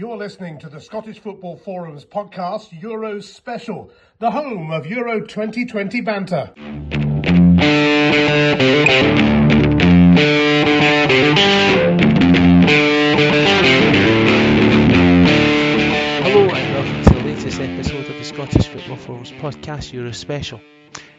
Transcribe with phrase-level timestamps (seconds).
[0.00, 6.00] You're listening to the Scottish Football Forums podcast, Euros Special, the home of Euro 2020
[6.00, 6.54] banter.
[6.56, 6.64] Hello
[16.48, 20.62] and welcome to the latest episode of the Scottish Football Forums podcast Euro Special.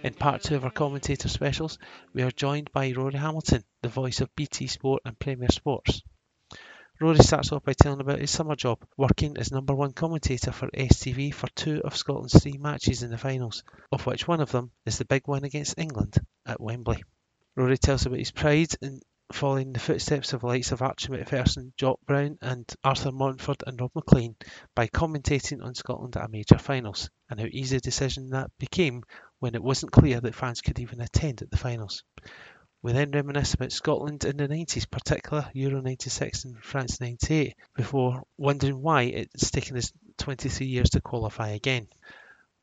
[0.02, 1.77] In part two of our commentator specials,
[2.16, 6.02] we are joined by Rory Hamilton, the voice of BT Sport and Premier Sports.
[7.02, 10.70] Rory starts off by telling about his summer job, working as number one commentator for
[10.70, 14.70] STV for two of Scotland's three matches in the finals, of which one of them
[14.85, 17.03] is the big one against England at Wembley.
[17.55, 21.73] Rory tells about his pride in following the footsteps of the likes of Archie Macpherson,
[21.75, 24.36] Jock Brown and Arthur Montford and Rob McLean
[24.75, 29.02] by commentating on Scotland at a major finals, and how easy a decision that became
[29.39, 32.03] when it wasn't clear that fans could even attend at the finals.
[32.84, 38.23] We then reminisce about Scotland in the 90s, particularly Euro 96 and France 98, before
[38.38, 41.88] wondering why it's taken us 23 years to qualify again.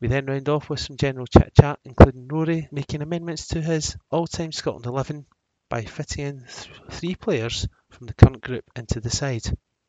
[0.01, 3.97] We then round off with some general chit chat, including Rory making amendments to his
[4.11, 5.25] all time Scotland 11
[5.69, 9.45] by fitting in th- three players from the current group into the side.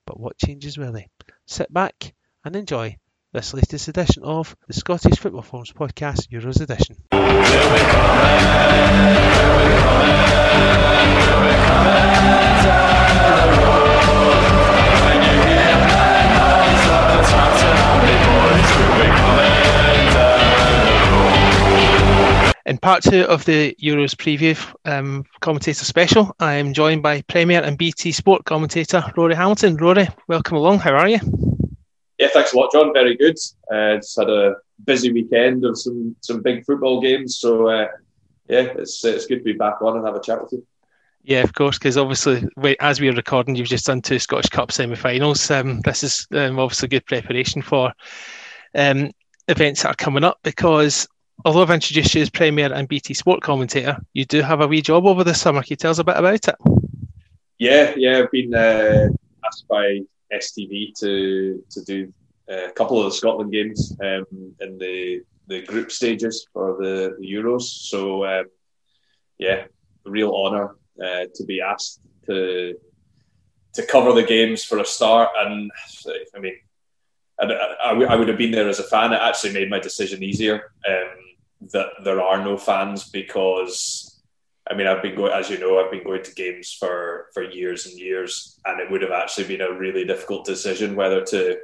[0.06, 1.10] But what changes were they?
[1.48, 2.14] Sit back
[2.46, 2.98] and enjoy
[3.32, 6.96] this latest edition of the Scottish Football Forums podcast, Euros edition.
[22.66, 27.62] In part two of the Euros preview um, commentator special, I am joined by Premier
[27.62, 29.78] and BT Sport commentator Rory Hamilton.
[29.78, 30.80] Rory, welcome along.
[30.80, 31.59] How are you?
[32.20, 32.94] Yeah, thanks a lot, John.
[32.94, 33.38] Very good.
[33.72, 37.38] Uh, just had a busy weekend of some some big football games.
[37.38, 37.88] So uh,
[38.50, 40.68] yeah, it's it's good to be back on and have a chat with you.
[41.24, 44.50] Yeah, of course, because obviously, wait, as we are recording, you've just done two Scottish
[44.50, 45.50] Cup semi-finals.
[45.52, 47.94] Um, this is um, obviously good preparation for
[48.74, 49.12] um,
[49.48, 50.40] events that are coming up.
[50.44, 51.08] Because
[51.46, 54.82] although I've introduced you as Premier and BT Sport commentator, you do have a wee
[54.82, 55.62] job over the summer.
[55.62, 56.56] Can you tell us a bit about it?
[57.60, 59.10] Yeah, yeah, I've been uh,
[59.46, 60.00] asked by
[60.34, 62.14] STV to to do
[62.50, 64.26] a couple of the Scotland games um,
[64.60, 67.64] in the the group stages for the, the Euros.
[67.64, 68.46] So um,
[69.38, 69.66] yeah,
[70.06, 72.76] real honour uh, to be asked to
[73.74, 75.30] to cover the games for a start.
[75.38, 75.72] And
[76.36, 76.56] I mean,
[77.40, 79.14] I, I, I would have been there as a fan.
[79.14, 84.09] It actually made my decision easier um, that there are no fans because.
[84.70, 87.44] I mean, I've been going, as you know, I've been going to games for for
[87.44, 91.58] years and years, and it would have actually been a really difficult decision whether to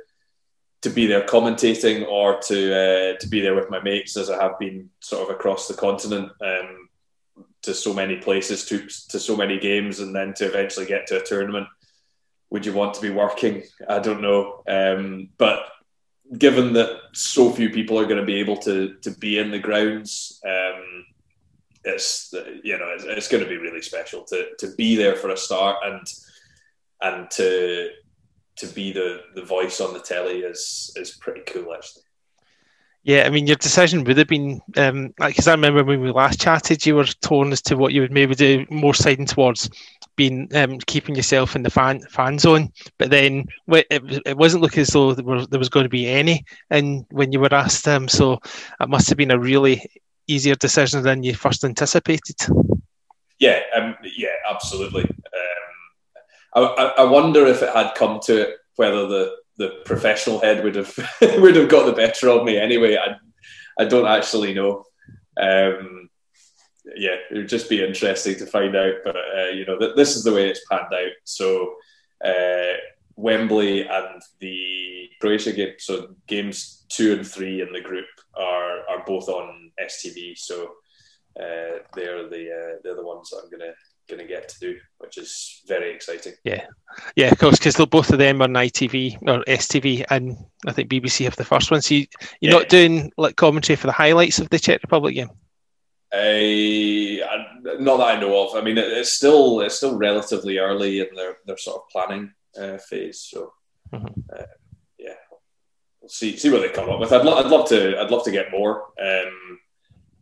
[0.81, 4.41] to be there commentating or to uh, to be there with my mates, as I
[4.41, 6.89] have been sort of across the continent um,
[7.63, 11.21] to so many places, to to so many games, and then to eventually get to
[11.21, 11.67] a tournament.
[12.49, 13.63] Would you want to be working?
[13.89, 15.65] I don't know, um, but
[16.37, 19.59] given that so few people are going to be able to to be in the
[19.59, 20.41] grounds.
[20.47, 20.94] Um,
[21.85, 25.29] it's you know it's, it's, going to be really special to to be there for
[25.29, 26.07] a start and
[27.01, 27.89] and to
[28.57, 32.01] to be the the voice on the telly is is pretty cool actually.
[33.03, 36.41] Yeah, I mean, your decision would have been um, because I remember when we last
[36.41, 39.69] chatted, you were torn as to what you would maybe do, more siding towards
[40.15, 42.71] being um, keeping yourself in the fan fan zone.
[42.97, 46.07] But then it, it wasn't looking as though there was, there was going to be
[46.07, 46.45] any.
[46.71, 48.39] And when you were asked, um, so
[48.81, 49.87] it must have been a really
[50.27, 52.35] easier decision than you first anticipated.
[53.39, 55.03] Yeah, um, yeah, absolutely.
[55.03, 60.63] Um, I, I wonder if it had come to it, whether the, the professional head
[60.63, 62.57] would have would have got the better of me.
[62.57, 63.15] Anyway, I
[63.77, 64.85] I don't actually know.
[65.37, 66.09] Um,
[66.95, 68.95] yeah, it would just be interesting to find out.
[69.03, 71.11] But uh, you know, th- this is the way it's panned out.
[71.23, 71.75] So
[72.23, 72.73] uh,
[73.15, 78.05] Wembley and the Croatia game, so games two and three in the group
[78.37, 80.37] are are both on STV.
[80.37, 80.63] So
[81.39, 83.73] uh, they're the uh, they're the ones that I'm gonna
[84.09, 86.33] gonna get to do, which is very exciting.
[86.43, 86.65] Yeah,
[87.15, 90.37] yeah, of course, because both of them are on ITV or STV, and
[90.67, 91.81] I think BBC have the first one.
[91.81, 92.07] So you,
[92.39, 92.59] you're yeah.
[92.59, 95.29] not doing like commentary for the highlights of the Czech Republic game.
[96.13, 97.25] Uh,
[97.79, 98.55] not that I know of.
[98.55, 102.77] I mean, it's still it's still relatively early in their, their sort of planning uh,
[102.77, 103.27] phase.
[103.29, 103.53] So,
[103.91, 104.21] mm-hmm.
[104.31, 104.43] uh,
[104.97, 105.15] yeah,
[105.99, 107.11] we'll see see what they come up with.
[107.11, 109.59] I'd, lo- I'd love to I'd love to get more, um,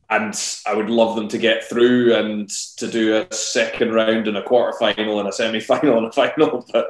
[0.09, 0.33] and
[0.65, 4.43] I would love them to get through and to do a second round and a
[4.43, 6.65] quarter final and a semi final and a final.
[6.71, 6.87] But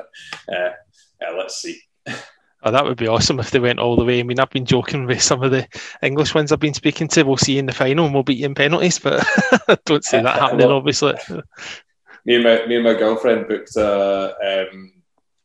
[0.50, 0.72] uh,
[1.22, 1.80] yeah, let's see.
[2.66, 4.20] Oh, that would be awesome if they went all the way.
[4.20, 5.68] I mean, I've been joking with some of the
[6.02, 7.24] English ones I've been speaking to.
[7.24, 9.26] We'll see you in the final and we'll beat you in penalties, but
[9.68, 11.16] I don't see that happening, obviously.
[12.26, 14.94] Me and my me and my girlfriend booked a um,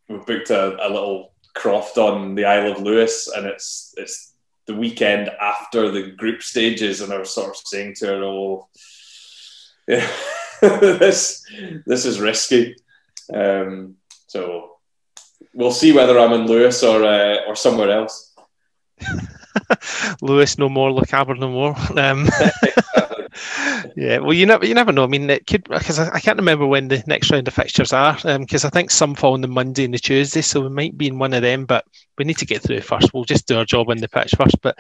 [0.09, 4.28] we booked a, a little Croft on the Isle of Lewis, and it's it's
[4.69, 8.69] the weekend after the group stages, and I was sort of saying to her, "Oh,
[9.89, 10.07] yeah,
[10.61, 11.43] this
[11.87, 12.77] this is risky."
[13.33, 14.77] Um, so
[15.55, 18.37] we'll see whether I'm in Lewis or uh, or somewhere else.
[20.23, 21.75] Lewis no more, Le Lochaber no more.
[21.97, 22.29] Um,
[23.97, 25.05] yeah, well, you never you never know.
[25.05, 27.93] I mean, it could because I, I, can't remember when the next round of fixtures
[27.93, 30.69] are because um, I think some fall on the Monday and the Tuesday, so we
[30.69, 31.65] might be in one of them.
[31.65, 31.85] But
[32.17, 33.13] we need to get through first.
[33.13, 34.61] We'll just do our job on the pitch first.
[34.63, 34.79] But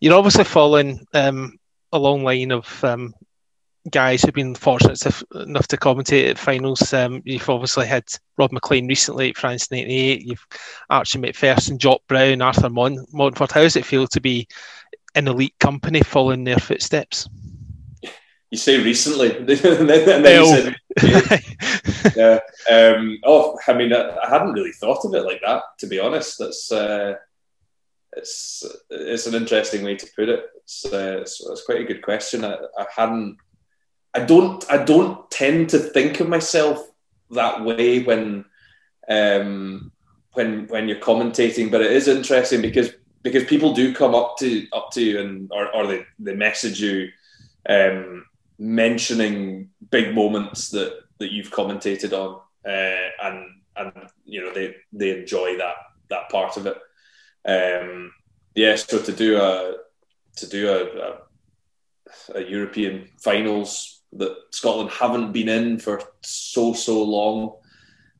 [0.00, 1.58] you're obviously following um,
[1.92, 3.14] a long line of um,
[3.90, 5.04] guys who've been fortunate
[5.34, 6.92] enough to commentate at finals.
[6.92, 8.04] Um, you've obviously had
[8.38, 10.22] Rob McLean recently at France '98.
[10.22, 10.46] You've
[10.90, 13.52] Archie Macpherson, Jock Brown, Arthur Mon- Montford.
[13.52, 14.48] How does it feel to be
[15.14, 17.28] in elite company, following their footsteps?
[18.54, 21.42] You say recently, and then, you said,
[22.16, 22.38] yeah.
[22.70, 25.64] Um, oh, I mean, I, I, hadn't really thought of it like that.
[25.80, 27.14] To be honest, that's uh,
[28.16, 30.44] it's it's an interesting way to put it.
[30.62, 32.44] It's, uh, it's, it's quite a good question.
[32.44, 33.38] I, I hadn't
[34.14, 36.78] I don't I don't tend to think of myself
[37.32, 38.44] that way when
[39.08, 39.90] um,
[40.34, 42.92] when when you're commentating, but it is interesting because
[43.24, 46.80] because people do come up to up to you and or, or they, they message
[46.80, 47.08] you
[47.68, 48.24] um,
[48.58, 53.46] mentioning big moments that that you've commentated on uh, and
[53.76, 53.92] and
[54.24, 55.76] you know they they enjoy that
[56.10, 56.76] that part of it.
[57.46, 58.12] Um,
[58.54, 59.76] yeah, so to do a
[60.36, 67.02] to do a, a, a European finals that Scotland haven't been in for so so
[67.02, 67.56] long.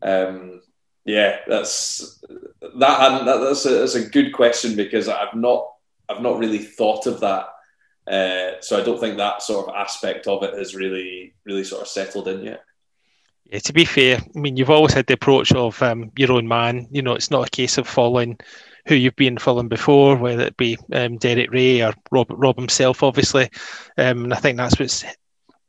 [0.02, 0.60] Um,
[1.04, 2.22] yeah, that's
[2.60, 3.24] that.
[3.24, 5.70] that that's, a, that's a good question because I've not
[6.08, 7.46] I've not really thought of that.
[8.06, 11.82] Uh, so I don't think that sort of aspect of it has really really sort
[11.82, 12.64] of settled in yet.
[13.44, 16.46] Yeah, to be fair, I mean you've always had the approach of um, your own
[16.46, 16.86] man.
[16.90, 18.38] You know, it's not a case of following
[18.86, 23.02] who you've been following before, whether it be um, Derek Ray or Rob, Rob himself,
[23.02, 23.48] obviously.
[23.96, 25.04] Um, and I think that's what's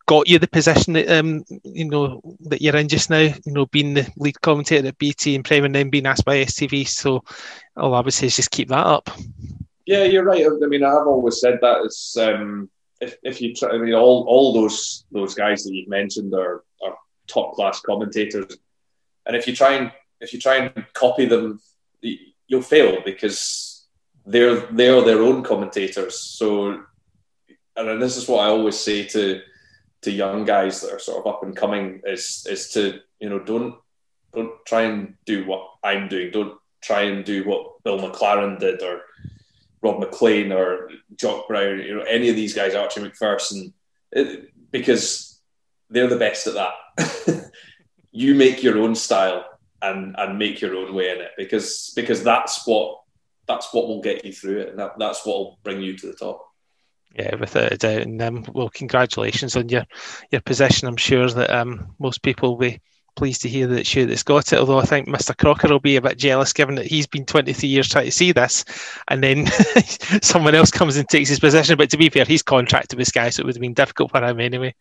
[0.08, 3.22] got you the position that um, you know that you're in just now.
[3.46, 6.44] You know, being the lead commentator at BT and Premier, and then being asked by
[6.44, 6.88] STV.
[6.88, 7.24] So
[7.78, 9.10] all I would say is just keep that up.
[9.86, 10.46] Yeah, you're right.
[10.46, 13.70] I mean, I've always said that it's um, if, if you try.
[13.70, 16.96] I mean, all all those those guys that you've mentioned are are
[17.28, 18.58] top class commentators,
[19.26, 19.92] and if you try and
[20.22, 21.60] if you try and copy them,
[22.02, 23.86] you'll fail because
[24.26, 26.20] they're they're their own commentators.
[26.20, 26.84] So,
[27.76, 29.42] and this is what I always say to
[30.02, 33.40] to young guys that are sort of up and coming is is to you know
[33.40, 33.76] don't
[34.34, 36.32] don't try and do what I'm doing.
[36.32, 39.02] Don't try and do what Bill McLaren did or
[39.86, 41.80] Rob McLean or Jock Brown.
[41.80, 43.74] You know any of these guys, Archie Macpherson,
[44.12, 45.40] it, because
[45.90, 47.52] they're the best at that.
[48.12, 49.46] you make your own style
[49.82, 53.02] and and make your own way in it because because that's what
[53.48, 56.08] that's what will get you through it and that, that's what will bring you to
[56.08, 56.42] the top.
[57.14, 58.02] Yeah, without a doubt.
[58.02, 59.86] And um, well, congratulations on your
[60.32, 60.88] your position.
[60.88, 62.82] I'm sure that um, most people will be
[63.16, 64.60] pleased to hear that you that's got it.
[64.60, 65.36] Although I think Mr.
[65.36, 68.32] Crocker will be a bit jealous, given that he's been 23 years trying to see
[68.32, 68.66] this,
[69.08, 69.48] and then
[70.22, 71.78] someone else comes and takes his position.
[71.78, 74.24] But to be fair, he's contracted with Sky, so it would have been difficult for
[74.24, 74.76] him anyway.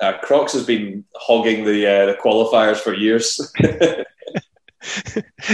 [0.00, 3.52] Uh, Crocs has been hogging the uh, the qualifiers for years.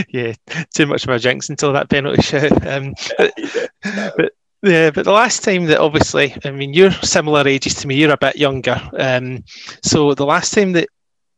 [0.09, 0.35] yeah,
[0.75, 2.53] too much of a jinx until that penalty shout.
[2.67, 2.95] Um,
[3.85, 7.87] yeah, but yeah, but the last time that obviously, I mean, you're similar ages to
[7.87, 7.97] me.
[7.97, 8.81] You're a bit younger.
[8.99, 9.45] Um,
[9.83, 10.89] so the last time that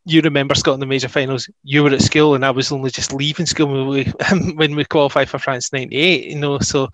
[0.08, 2.90] you remember Scotland in the major finals, you were at school, and I was only
[2.90, 4.04] just leaving school when we
[4.54, 6.24] when we qualified for France '98.
[6.24, 6.88] You know, so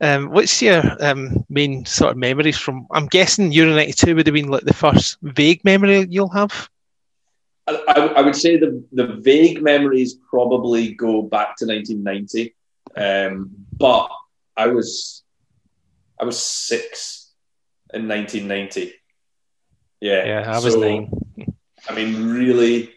[0.00, 2.86] um, what's your um, main sort of memories from?
[2.92, 6.68] I'm guessing Euro '92 would have been like the first vague memory you'll have.
[7.68, 7.74] I,
[8.16, 12.54] I would say the the vague memories probably go back to 1990,
[12.96, 14.08] um, but
[14.56, 15.22] I was
[16.20, 17.30] I was six
[17.92, 18.94] in 1990.
[20.00, 21.10] Yeah, yeah, I was so, nine.
[21.88, 22.92] I mean, really,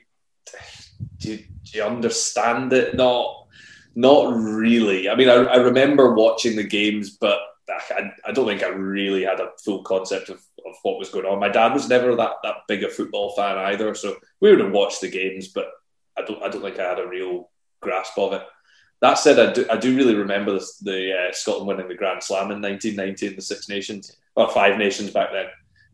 [1.19, 2.95] do you, do you understand it?
[2.95, 3.47] Not,
[3.95, 5.09] not really.
[5.09, 7.39] I mean, I, I remember watching the games, but
[7.69, 11.25] I, I, don't think I really had a full concept of, of what was going
[11.25, 11.39] on.
[11.39, 14.71] My dad was never that, that big a football fan either, so we would have
[14.71, 15.71] watched the games, but
[16.17, 17.49] I don't I don't think I had a real
[17.81, 18.43] grasp of it.
[19.01, 22.23] That said, I do, I do really remember the, the uh, Scotland winning the Grand
[22.23, 25.47] Slam in 1990 in the Six Nations, or Five Nations back then.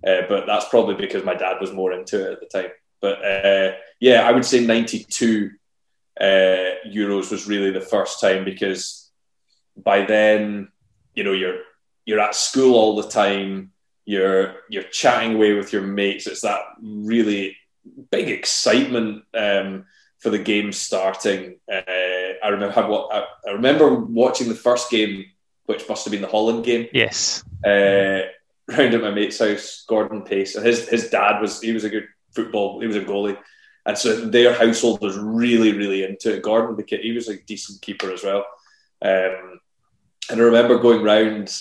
[0.07, 2.71] Uh, but that's probably because my dad was more into it at the time.
[3.01, 5.51] But uh, yeah, I would say 92
[6.19, 6.23] uh,
[6.87, 9.09] Euros was really the first time because
[9.75, 10.69] by then,
[11.15, 11.61] you know, you're
[12.05, 13.71] you're at school all the time.
[14.05, 16.27] You're you're chatting away with your mates.
[16.27, 17.57] It's that really
[18.11, 19.23] big excitement.
[19.33, 19.85] Um,
[20.21, 21.59] for the game starting.
[21.71, 21.81] Uh,
[22.43, 25.25] I remember I, I remember watching the first game,
[25.65, 26.87] which must have been the Holland game.
[26.93, 27.43] Yes.
[27.65, 28.21] Uh,
[28.67, 31.89] round at my mate's house, Gordon Pace, and his his dad was he was a
[31.89, 32.79] good football.
[32.79, 33.37] He was a goalie,
[33.85, 36.43] and so their household was really really into it.
[36.43, 38.45] Gordon, the kid, he was a decent keeper as well.
[39.01, 39.59] Um,
[40.29, 41.51] and I remember going round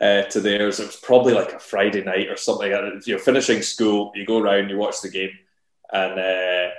[0.00, 0.80] uh, to theirs.
[0.80, 2.72] It was probably like a Friday night or something.
[2.72, 5.30] And you're finishing school, you go around, you watch the game,
[5.92, 6.70] and uh,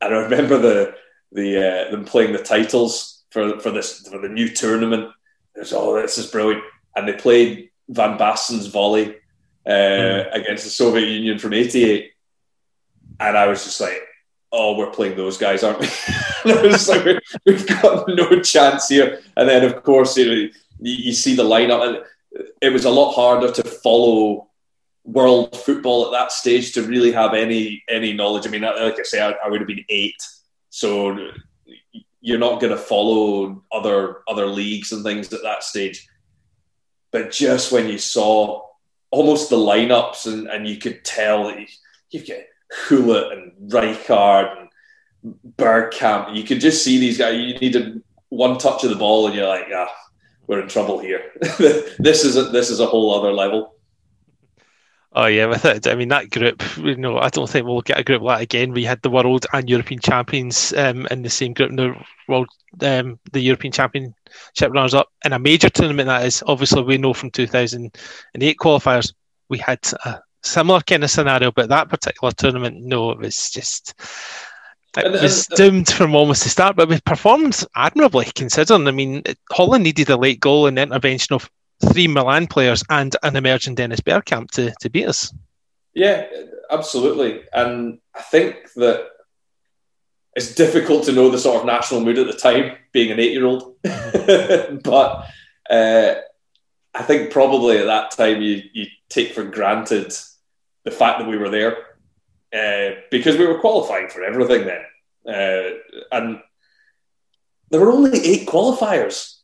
[0.00, 0.94] and I remember the
[1.32, 5.10] the uh, them playing the titles for for this for the new tournament.
[5.56, 6.62] It was oh, this is brilliant,
[6.96, 9.16] and they played Van Basten's volley
[9.66, 10.34] mm.
[10.34, 12.11] against the Soviet Union from '88,
[13.28, 14.00] and I was just like,
[14.52, 15.88] oh, we're playing those guys, aren't we?
[16.44, 17.04] I was like,
[17.46, 19.20] we've got no chance here.
[19.36, 20.48] And then, of course, you, know,
[20.80, 22.04] you, see the lineup, and
[22.60, 24.48] it was a lot harder to follow
[25.04, 28.46] world football at that stage to really have any any knowledge.
[28.46, 30.22] I mean, like I say, I, I would have been eight,
[30.70, 31.30] so
[32.20, 36.08] you're not going to follow other other leagues and things at that stage.
[37.10, 38.62] But just when you saw
[39.10, 41.66] almost the lineups and, and you could tell that you,
[42.10, 42.48] you get
[42.88, 44.68] Gullit and Rijkaard and
[45.56, 47.36] Bergkamp, you could just see these guys.
[47.36, 49.94] You needed one touch of the ball, and you're like, ah,
[50.46, 51.32] we're in trouble here.
[51.40, 53.74] this is a, this is a whole other level.
[55.14, 55.58] Oh yeah.
[55.84, 56.62] I mean that group.
[56.78, 58.72] You know, I don't think we'll get a group like that again.
[58.72, 61.76] We had the world and European champions um, in the same group.
[61.76, 61.94] The
[62.28, 62.48] world,
[62.80, 64.14] um, the European Championship
[64.70, 66.06] runners up in a major tournament.
[66.06, 69.12] That is obviously we know from 2008 qualifiers
[69.50, 73.94] we had a similar kind of scenario, but that particular tournament, no, it was just
[74.96, 76.76] it and, was and, doomed from almost the start.
[76.76, 78.86] But we performed admirably, considering.
[78.86, 81.50] I mean, Holland needed a late goal and intervention of
[81.92, 85.34] three Milan players and an emerging Dennis Bergkamp to, to beat us.
[85.94, 86.26] Yeah,
[86.70, 87.42] absolutely.
[87.52, 89.08] And I think that
[90.34, 93.32] it's difficult to know the sort of national mood at the time, being an eight
[93.32, 93.76] year old.
[93.82, 95.26] but
[95.70, 96.14] uh,
[96.94, 100.14] I think probably at that time you, you take for granted
[100.84, 101.76] the fact that we were there
[102.52, 104.82] uh, because we were qualifying for everything then.
[105.26, 105.78] Uh,
[106.10, 106.40] and
[107.70, 109.38] there were only eight qualifiers.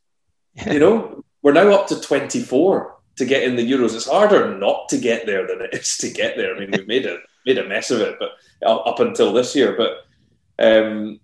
[0.67, 3.95] You know, we're now up to 24 to get in the Euros.
[3.95, 6.55] It's harder not to get there than it is to get there.
[6.55, 8.31] I mean, we've made a made a mess of it, but
[8.67, 9.77] up until this year.
[9.77, 10.05] But
[10.59, 11.21] um,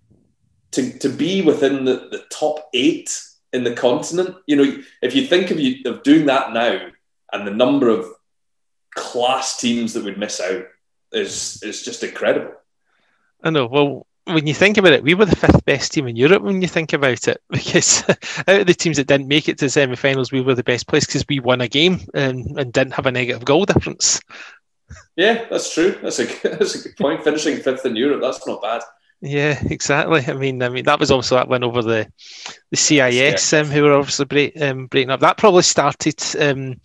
[0.71, 3.21] to to be within the, the top eight
[3.53, 6.87] in the continent, you know, if you think of you of doing that now
[7.31, 8.05] and the number of
[8.95, 10.65] class teams that would miss out
[11.11, 12.53] is is just incredible.
[13.43, 13.67] I know.
[13.67, 16.61] Well, when you think about it, we were the fifth best team in Europe when
[16.61, 18.03] you think about it, because
[18.47, 20.87] out of the teams that didn't make it to the semi-finals, we were the best
[20.87, 24.19] place because we won a game and, and didn't have a negative goal difference.
[25.15, 25.97] Yeah, that's true.
[26.01, 27.23] That's a that's a good point.
[27.23, 28.81] Finishing fifth in Europe, that's not bad.
[29.21, 30.23] Yeah, exactly.
[30.27, 32.07] I mean, I mean that was also that win over the
[32.71, 35.21] the CIS, um, who were obviously break, um, breaking up.
[35.21, 36.79] That probably started um,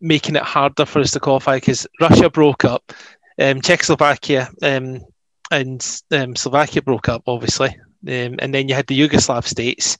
[0.00, 2.92] making it harder for us to qualify because Russia broke up,
[3.40, 5.00] um, Czechoslovakia um,
[5.50, 7.68] and um, Slovakia broke up, obviously,
[8.08, 9.98] um, and then you had the Yugoslav states.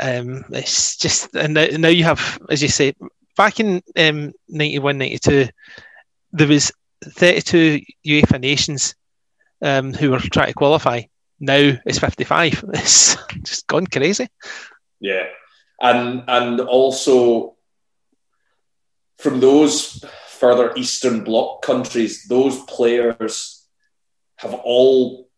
[0.00, 2.94] Um, it's just and now, you have, as you say,
[3.36, 5.48] back in um, 91, 92,
[6.32, 6.72] there was
[7.04, 8.94] 32 UEFA nations
[9.62, 11.02] um, who were trying to qualify.
[11.40, 12.64] Now it's 55.
[12.74, 14.28] It's just gone crazy.
[15.00, 15.26] Yeah,
[15.80, 17.56] and and also
[19.18, 23.66] from those further Eastern Bloc countries, those players
[24.36, 25.28] have all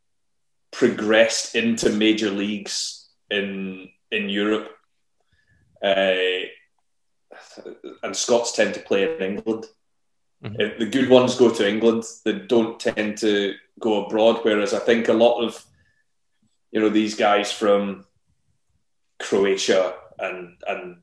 [0.71, 4.71] progressed into major leagues in in Europe.
[5.83, 6.47] Uh,
[8.03, 9.67] and Scots tend to play in England.
[10.45, 10.79] Mm-hmm.
[10.79, 12.05] The good ones go to England.
[12.25, 14.41] They don't tend to go abroad.
[14.43, 15.65] Whereas I think a lot of
[16.71, 18.05] you know these guys from
[19.19, 20.97] Croatia and and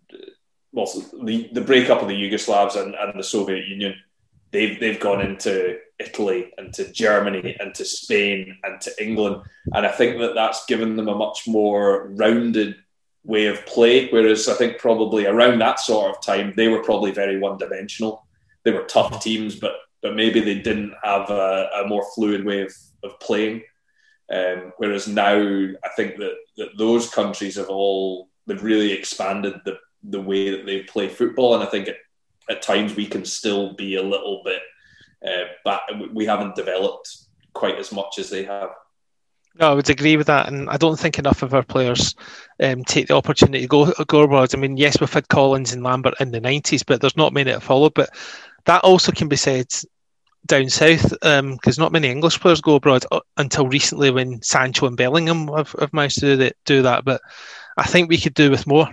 [0.78, 0.90] well
[1.24, 3.96] the the breakup of the Yugoslavs and, and the Soviet Union
[4.52, 9.42] they've they've gone into Italy and to Germany and to Spain and to England,
[9.74, 12.76] and I think that that's given them a much more rounded
[13.24, 14.10] way of play.
[14.10, 18.28] Whereas I think probably around that sort of time they were probably very one dimensional.
[18.64, 22.62] They were tough teams, but but maybe they didn't have a, a more fluid way
[22.62, 23.64] of, of playing.
[24.32, 29.78] Um, whereas now I think that, that those countries have all they've really expanded the
[30.10, 31.98] the way that they play football, and I think it
[32.50, 34.62] at times we can still be a little bit
[35.66, 35.80] uh.
[36.14, 37.16] We haven't developed
[37.54, 38.70] quite as much as they have.
[39.60, 42.16] No, I would agree with that, and I don't think enough of our players
[42.62, 44.54] um, take the opportunity to go go abroad.
[44.54, 47.52] I mean, yes, we've had Collins and Lambert in the nineties, but there's not many
[47.52, 47.96] that followed.
[47.96, 48.12] But
[48.66, 49.68] that also can be said
[50.46, 54.86] down south because um, not many English players go abroad uh, until recently when Sancho
[54.86, 57.04] and Bellingham have, have managed to do that, do that.
[57.04, 57.22] But
[57.78, 58.88] I think we could do with more.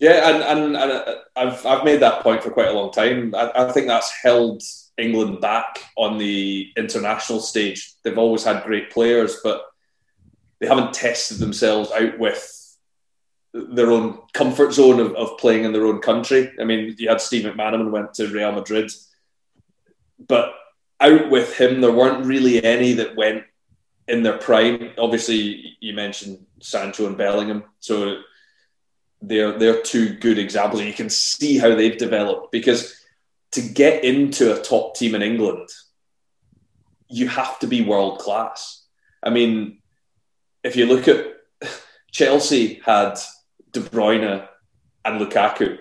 [0.00, 3.34] Yeah, and, and, and uh, I've, I've made that point for quite a long time.
[3.34, 4.62] I, I think that's held
[4.96, 7.92] England back on the international stage.
[8.02, 9.62] They've always had great players, but
[10.58, 12.56] they haven't tested themselves out with
[13.52, 16.50] their own comfort zone of, of playing in their own country.
[16.58, 18.90] I mean, you had Steve McManaman went to Real Madrid,
[20.28, 20.54] but
[21.00, 23.44] out with him, there weren't really any that went
[24.08, 24.92] in their prime.
[24.96, 28.20] Obviously, you mentioned Sancho and Bellingham, so
[29.22, 30.82] they're they're two good examples.
[30.82, 32.96] You can see how they've developed because
[33.52, 35.68] to get into a top team in England,
[37.08, 38.84] you have to be world class.
[39.22, 39.78] I mean,
[40.62, 41.26] if you look at
[42.12, 43.18] Chelsea had
[43.72, 44.46] De Bruyne
[45.04, 45.78] and Lukaku,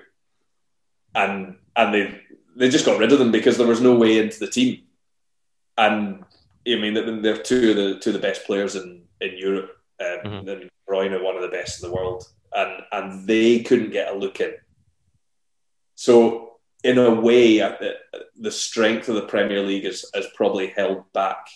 [1.16, 2.22] and and they
[2.56, 4.82] they just got rid of them because there was no way into the team.
[5.78, 6.26] And
[6.68, 9.72] I mean, they're two of the two of the best players in in Europe.
[10.02, 10.46] Um, mm-hmm.
[10.46, 12.26] De Bruyne, one of the best in the world,
[12.60, 14.54] and and they couldn't get a look in.
[15.96, 16.50] So
[16.84, 17.74] in a way, uh,
[18.38, 21.48] the strength of the Premier League has, has probably held back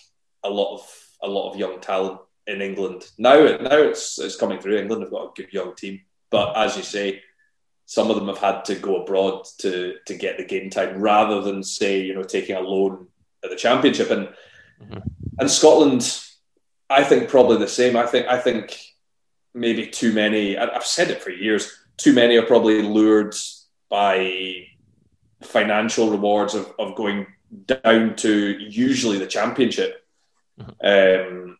[0.42, 3.10] a lot of a lot of young talent in England.
[3.16, 4.78] Now, now it's it's coming through.
[4.78, 7.22] England have got a good young team, but as you say,
[7.86, 11.40] some of them have had to go abroad to to get the game time rather
[11.40, 13.08] than say you know taking a loan
[13.42, 14.10] at the Championship.
[14.10, 14.28] And
[14.80, 14.98] mm-hmm.
[15.38, 16.20] and Scotland,
[16.90, 17.96] I think probably the same.
[17.96, 18.78] I think I think
[19.54, 20.56] maybe too many.
[20.58, 21.84] I've said it for years.
[21.96, 23.34] Too many are probably lured
[23.88, 24.66] by
[25.42, 27.26] financial rewards of, of going
[27.66, 30.04] down to usually the championship
[30.60, 31.28] mm-hmm.
[31.30, 31.58] um,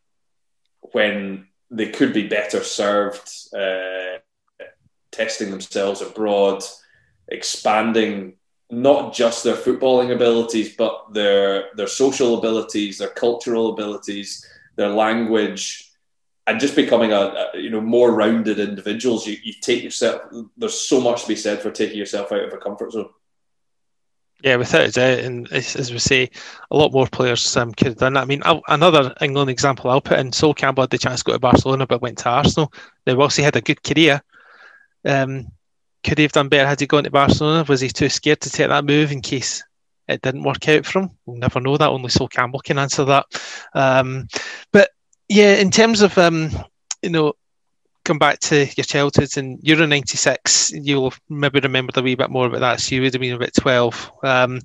[0.92, 4.18] when they could be better served uh,
[5.10, 6.62] testing themselves abroad,
[7.28, 8.34] expanding
[8.70, 14.44] not just their footballing abilities, but their their social abilities, their cultural abilities,
[14.76, 15.92] their language,
[16.46, 19.26] and just becoming a, a, you know more rounded individuals.
[19.26, 20.22] You, you take yourself.
[20.56, 23.08] There's so much to be said for taking yourself out of a comfort zone.
[24.42, 26.28] Yeah, without a doubt, and as, we say,
[26.70, 28.22] a lot more players um, could have done that.
[28.22, 31.24] I mean, I'll, another England example I'll put in: Sol Campbell had the chance to
[31.24, 32.72] go to Barcelona, but went to Arsenal.
[33.06, 34.20] Now, whilst he had a good career,
[35.06, 35.46] um,
[36.02, 37.64] could he have done better had he gone to Barcelona?
[37.66, 39.64] Was he too scared to take that move in case
[40.08, 41.10] it didn't work out for him?
[41.24, 41.88] We'll never know that.
[41.88, 43.26] Only Sol Campbell can answer that.
[43.72, 44.28] Um,
[44.72, 44.90] but
[45.28, 46.50] yeah, in terms of um,
[47.02, 47.34] you know
[48.04, 52.30] come back to your childhood and you're Euro 96, you'll maybe remember a wee bit
[52.30, 52.80] more about that.
[52.80, 54.12] So you would have been about 12.
[54.22, 54.60] Um,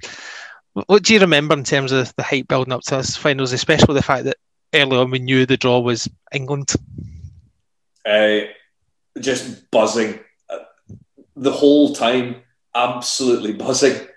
[0.73, 3.95] what do you remember in terms of the hype building up to this finals, especially
[3.95, 4.37] the fact that
[4.73, 6.73] early on we knew the draw was England?
[8.05, 8.41] Uh,
[9.19, 10.19] just buzzing.
[11.35, 12.37] The whole time,
[12.75, 14.07] absolutely buzzing.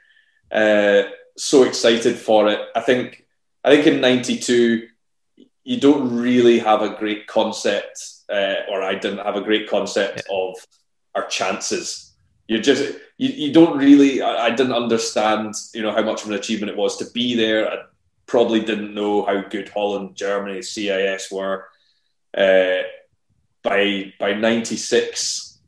[0.51, 1.05] Uh,
[1.37, 2.61] so excited for it.
[2.75, 3.25] I think
[3.65, 4.89] I think in '92
[5.65, 10.23] you don't really have a great concept uh, or I didn't have a great concept
[10.27, 10.37] yeah.
[10.37, 10.57] of
[11.15, 12.15] our chances.
[12.49, 14.23] You just you, you don't really.
[14.23, 17.37] I, I, didn't understand, you know, how much of an achievement it was to be
[17.37, 17.71] there.
[17.71, 17.77] I
[18.27, 21.67] probably didn't know how good Holland, Germany, CIS were.
[22.37, 22.83] Uh,
[23.63, 25.59] by by '96,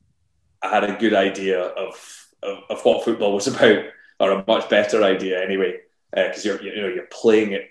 [0.63, 3.85] I had a good idea of, of, of what football was about,
[4.19, 5.81] or a much better idea anyway.
[6.13, 7.71] Because uh, you're you know you're playing it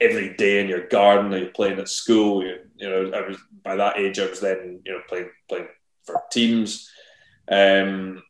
[0.00, 2.42] every day in your garden, or you're playing at school.
[2.42, 4.18] You, you know, I was by that age.
[4.18, 5.68] I was then you know playing playing
[6.04, 6.90] for teams.
[7.50, 8.22] Um,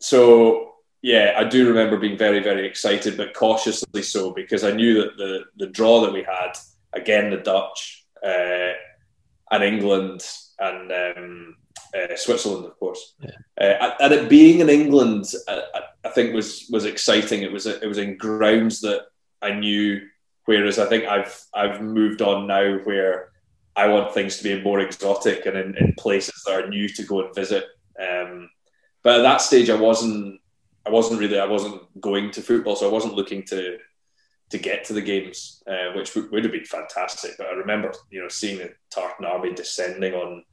[0.00, 4.94] so yeah, I do remember being very very excited, but cautiously so because I knew
[5.02, 6.52] that the the draw that we had
[6.92, 8.72] again the Dutch uh,
[9.50, 10.22] and England
[10.58, 11.56] and um,
[11.94, 13.14] uh, Switzerland, of course.
[13.20, 13.30] Yeah.
[13.60, 15.62] Uh, and it being in England, I,
[16.04, 17.42] I, think was was exciting.
[17.42, 19.02] It was it was in grounds that
[19.42, 20.00] I knew
[20.46, 23.30] Whereas I think I've I've moved on now where
[23.74, 27.02] I want things to be more exotic and in, in places that are new to
[27.02, 27.64] go and visit.
[28.00, 28.48] Um,
[29.02, 30.40] but at that stage, I wasn't
[30.86, 33.78] I wasn't really I wasn't going to football, so I wasn't looking to
[34.50, 37.32] to get to the games, uh, which would have been fantastic.
[37.36, 40.44] But I remember, you know, seeing the Tartan Army descending on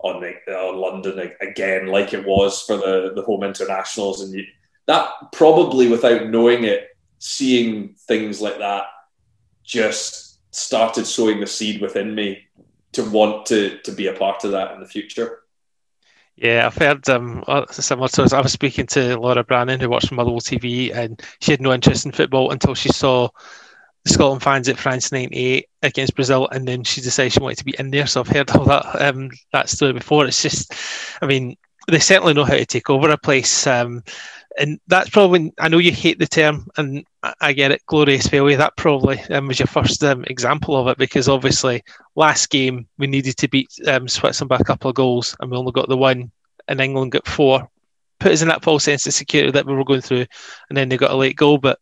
[0.00, 4.44] on the, on London again, like it was for the the home internationals, and you,
[4.86, 8.84] that probably without knowing it, seeing things like that
[9.70, 12.42] just started sowing the seed within me
[12.92, 15.38] to want to to be a part of that in the future.
[16.36, 20.14] Yeah, I've heard um, similar to I was speaking to Laura Brannan, who works for
[20.14, 23.28] Motherwell TV, and she had no interest in football until she saw
[24.04, 27.64] the Scotland fans at France '98 against Brazil, and then she decided she wanted to
[27.64, 28.06] be in there.
[28.06, 30.26] So I've heard all that um, that story before.
[30.26, 30.72] It's just,
[31.20, 31.56] I mean,
[31.88, 33.66] they certainly know how to take over a place.
[33.66, 34.02] Um,
[34.58, 37.04] and that's probably I know you hate the term, and
[37.40, 38.56] I get it, glorious failure.
[38.56, 41.82] That probably um, was your first um, example of it because obviously
[42.16, 45.56] last game we needed to beat um, Switzerland by a couple of goals, and we
[45.56, 46.30] only got the one,
[46.68, 47.68] and England got four.
[48.18, 50.26] Put us in that false sense of security that we were going through,
[50.68, 51.58] and then they got a late goal.
[51.58, 51.78] But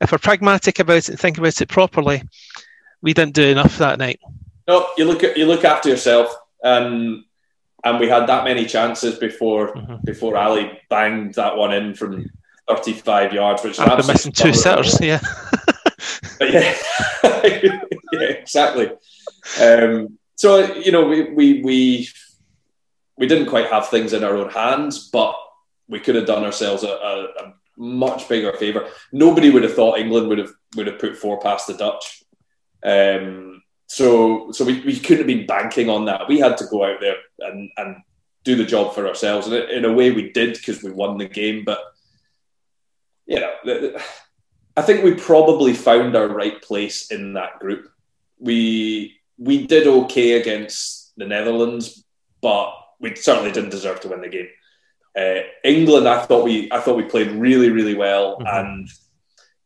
[0.00, 2.22] if we're pragmatic about it and think about it properly,
[3.00, 4.20] we didn't do enough that night.
[4.68, 7.24] No, you look at you look after yourself, and
[7.84, 9.96] and we had that many chances before mm-hmm.
[10.04, 12.30] before Ali banged that one in from
[12.68, 15.20] 35 yards, which After missing two sitters, yeah.
[16.38, 16.78] but yeah,
[17.62, 18.90] yeah, exactly.
[19.60, 22.08] Um, so you know, we, we we
[23.16, 25.34] we didn't quite have things in our own hands, but
[25.88, 28.88] we could have done ourselves a, a, a much bigger favour.
[29.12, 32.22] Nobody would have thought England would have would have put four past the Dutch.
[32.84, 33.61] Um,
[33.92, 36.26] so so we, we couldn't have been banking on that.
[36.26, 37.96] We had to go out there and, and
[38.42, 39.46] do the job for ourselves.
[39.46, 41.62] And in a way we did because we won the game.
[41.66, 41.78] But,
[43.26, 43.52] you know,
[44.78, 47.86] I think we probably found our right place in that group.
[48.38, 52.02] We we did okay against the Netherlands,
[52.40, 54.48] but we certainly didn't deserve to win the game.
[55.14, 58.46] Uh, England, I thought we I thought we played really really well, mm-hmm.
[58.46, 58.88] and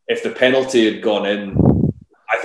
[0.09, 1.76] if the penalty had gone in,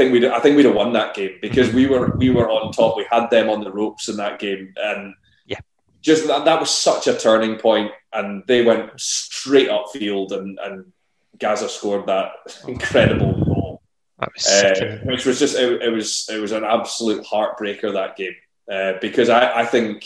[0.01, 2.71] think we'd I think we'd have won that game because we were we were on
[2.71, 2.97] top.
[2.97, 5.13] We had them on the ropes in that game, and
[5.45, 5.59] yeah,
[6.01, 7.91] just that, that was such a turning point.
[8.13, 10.91] and they went straight upfield, and and
[11.37, 12.31] Gazza scored that
[12.67, 13.81] incredible goal,
[14.19, 18.35] was uh, which was just it, it, was it was an absolute heartbreaker that game
[18.71, 20.05] uh, because I, I think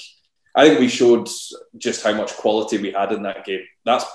[0.55, 1.29] I think we showed
[1.77, 3.65] just how much quality we had in that game.
[3.85, 4.05] That's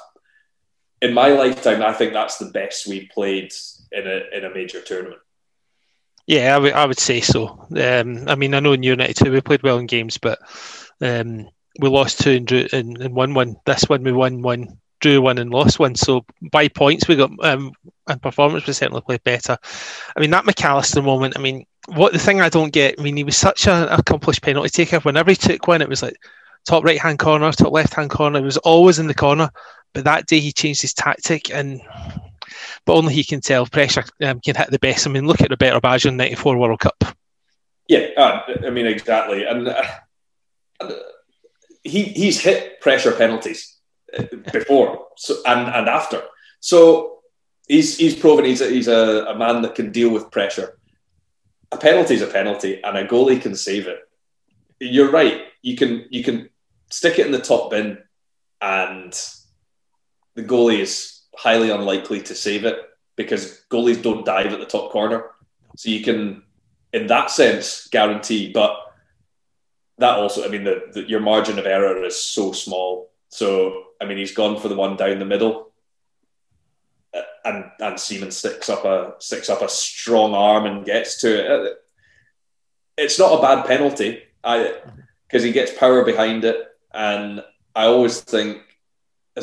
[1.01, 1.83] in my lifetime.
[1.83, 3.53] I think that's the best we played
[3.93, 5.21] in a in a major tournament.
[6.31, 7.67] Yeah, I would, I would say so.
[7.77, 10.39] Um, I mean, I know in United too, we played well in games, but
[11.01, 11.49] um,
[11.81, 13.57] we lost two and, drew, and, and won one.
[13.67, 15.97] This one we won one, drew one, and lost one.
[15.97, 17.73] So by points, we got um,
[18.07, 19.59] and performance we certainly played better.
[20.17, 21.37] I mean, that McAllister moment.
[21.37, 22.95] I mean, what the thing I don't get.
[22.97, 25.01] I mean, he was such an accomplished penalty taker.
[25.01, 26.17] Whenever he took one, it was like
[26.65, 28.39] top right hand corner, top left hand corner.
[28.39, 29.51] It was always in the corner.
[29.95, 31.81] But that day he changed his tactic and
[32.87, 33.67] but only he can tell.
[33.67, 35.07] Pressure um, can hit the best.
[35.07, 37.05] I mean, look at Roberto Baggio in '94 World Cup.
[37.89, 39.83] Yeah, uh, I mean exactly, and uh,
[41.83, 43.79] he he's hit pressure penalties
[44.17, 46.23] uh, before so, and and after.
[46.61, 47.21] So
[47.67, 50.79] he's he's proven he's a, he's a, a man that can deal with pressure.
[51.73, 53.99] A penalty is a penalty, and a goalie can save it.
[54.79, 55.43] You're right.
[55.63, 56.49] You can you can
[56.91, 57.99] stick it in the top bin,
[58.61, 59.13] and
[60.35, 62.77] the goalie is highly unlikely to save it
[63.17, 65.31] because goalies don't dive at the top corner.
[65.77, 66.43] So you can,
[66.93, 68.53] in that sense, guarantee.
[68.53, 68.77] But
[69.99, 73.11] that also, I mean, the, the, your margin of error is so small.
[73.31, 75.73] So I mean, he's gone for the one down the middle,
[77.15, 81.39] uh, and and Seaman sticks up a sticks up a strong arm and gets to
[81.39, 81.51] it.
[81.51, 81.75] Uh,
[82.97, 84.75] it's not a bad penalty, I
[85.27, 86.57] because he gets power behind it,
[86.93, 88.63] and I always think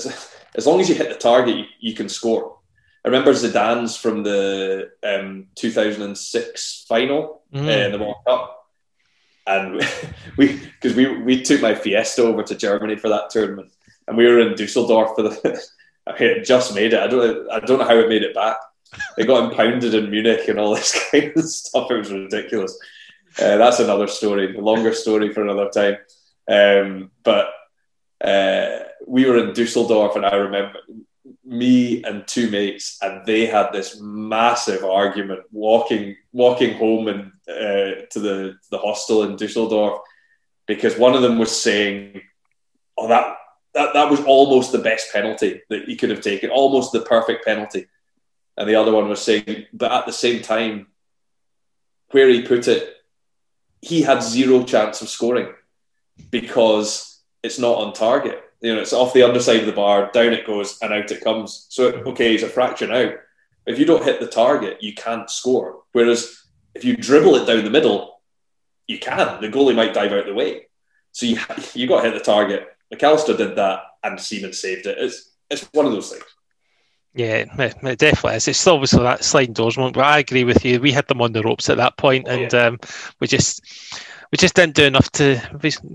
[0.05, 2.57] as as long as you hit the target, you, you can score.
[3.05, 7.65] I remember Zidane's from the um, 2006 final mm.
[7.65, 8.67] uh, in the World Cup,
[9.45, 9.81] and
[10.37, 13.71] we because we we took my Fiesta over to Germany for that tournament,
[14.07, 15.61] and we were in Dusseldorf for the.
[16.07, 16.99] I mean, it just made it.
[16.99, 17.49] I don't.
[17.49, 18.57] I don't know how it made it back.
[19.17, 21.91] It got impounded in Munich and all this kind of stuff.
[21.91, 22.77] It was ridiculous.
[23.39, 25.97] Uh, that's another story, a longer story for another time.
[26.47, 27.49] Um, but
[28.23, 30.79] uh, we were in Dusseldorf, and I remember
[31.43, 38.05] me and two mates, and they had this massive argument walking walking home and uh,
[38.11, 40.01] to the the hostel in Dusseldorf
[40.67, 42.21] because one of them was saying,
[42.97, 43.35] "Oh, that."
[43.73, 47.45] That, that was almost the best penalty that he could have taken, almost the perfect
[47.45, 47.85] penalty.
[48.55, 50.87] And the other one was saying, but at the same time,
[52.09, 52.95] where he put it,
[53.79, 55.53] he had zero chance of scoring
[56.31, 60.33] because it's not on target you know, it's off the underside of the bar, down
[60.33, 61.67] it goes, and out it comes.
[61.69, 63.13] So, okay, it's a fraction out.
[63.65, 65.81] If you don't hit the target, you can't score.
[65.91, 66.43] Whereas
[66.73, 68.21] if you dribble it down the middle,
[68.87, 69.41] you can.
[69.41, 70.67] The goalie might dive out the way.
[71.11, 71.39] So you
[71.73, 72.67] you got to hit the target.
[72.93, 74.97] McAllister did that, and Seaman saved it.
[74.97, 76.23] It's it's one of those things.
[77.13, 78.47] Yeah, it definitely is.
[78.47, 80.79] It's obviously that sliding doors moment, but I agree with you.
[80.79, 82.65] We had them on the ropes at that point, and oh, yeah.
[82.67, 82.79] um,
[83.19, 83.61] we just
[84.31, 85.41] we just didn't do enough to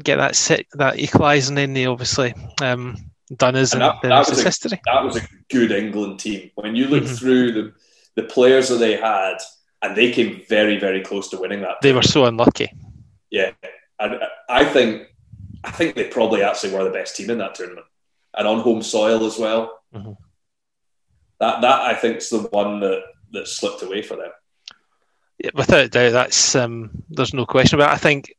[0.03, 2.97] get that set, that equalising in the obviously um,
[3.37, 4.81] done as and, that, that was a, history.
[4.87, 6.51] That was a good England team.
[6.55, 7.15] When you look mm-hmm.
[7.15, 7.73] through the
[8.15, 9.39] the players that they had,
[9.81, 11.77] and they came very very close to winning that.
[11.83, 12.71] They were so unlucky.
[13.31, 13.53] Yeah,
[13.99, 15.09] and I think
[15.65, 17.87] I think they probably actually were the best team in that tournament,
[18.37, 19.79] and on home soil as well.
[19.95, 20.13] Mm-hmm.
[21.41, 24.31] that that I think is the one that that slipped away for them.
[25.55, 27.91] Without doubt, that's um, there's no question about.
[27.91, 27.95] It.
[27.95, 28.35] I think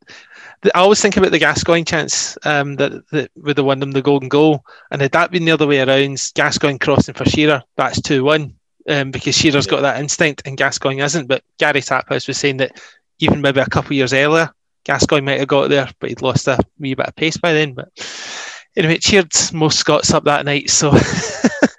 [0.73, 4.29] I always think about the Gascoigne chance um, that, that have won them the golden
[4.29, 8.23] goal, and had that been the other way around, Gascoigne crossing for Shearer, that's two
[8.23, 8.55] one.
[8.87, 9.71] Um, because Shearer's yeah.
[9.71, 11.27] got that instinct and Gascoigne isn't.
[11.27, 12.81] But Gary Taphouse was saying that
[13.19, 16.47] even maybe a couple of years earlier, Gascoigne might have got there, but he'd lost
[16.47, 17.73] a wee bit of pace by then.
[17.73, 17.89] But
[18.75, 20.69] anyway, it cheered most Scots up that night.
[20.69, 20.91] So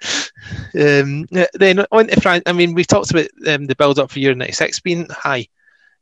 [0.79, 2.43] um, then on to France.
[2.45, 5.47] I mean, we talked about um, the build up for Euro '96 being high.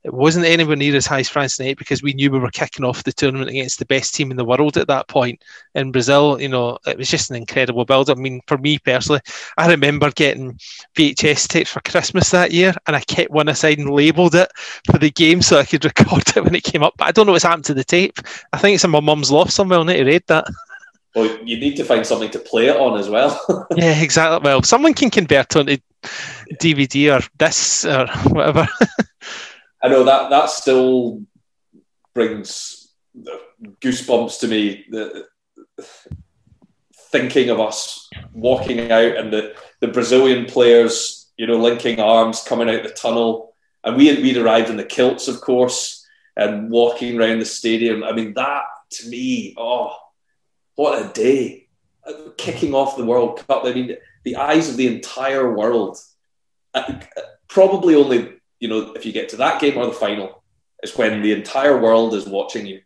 [0.03, 2.83] It wasn't anywhere near as high as France '98 because we knew we were kicking
[2.83, 5.41] off the tournament against the best team in the world at that point.
[5.75, 8.17] In Brazil, you know, it was just an incredible build up.
[8.17, 9.21] I mean, for me personally,
[9.57, 10.59] I remember getting
[10.95, 14.51] VHS tapes for Christmas that year, and I kept one aside and labelled it
[14.91, 16.95] for the game so I could record it when it came up.
[16.97, 18.19] But I don't know what's happened to the tape.
[18.51, 19.79] I think it's in my mum's loft somewhere.
[19.79, 20.45] I'll need to read that.
[21.15, 23.39] Well, you need to find something to play it on as well.
[23.75, 24.39] yeah, exactly.
[24.43, 25.77] Well, someone can convert onto
[26.53, 28.67] DVD or this or whatever.
[29.83, 31.21] I know that that still
[32.15, 32.91] brings
[33.81, 34.85] goosebumps to me.
[34.89, 35.27] The,
[37.13, 42.69] thinking of us walking out and the, the Brazilian players, you know, linking arms, coming
[42.69, 47.37] out the tunnel, and we we'd arrived in the kilts, of course, and walking around
[47.37, 48.03] the stadium.
[48.03, 49.95] I mean, that to me, oh,
[50.75, 51.67] what a day!
[52.37, 53.65] Kicking off the World Cup.
[53.65, 55.97] I mean, the eyes of the entire world.
[56.73, 56.99] Uh,
[57.47, 60.43] probably only you know if you get to that game or the final
[60.81, 62.81] is when the entire world is watching you.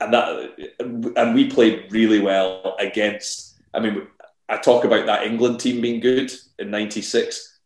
[0.00, 0.74] And that,
[1.16, 3.58] and we played really well against.
[3.72, 4.06] I mean,
[4.48, 7.60] I talk about that England team being good in '96.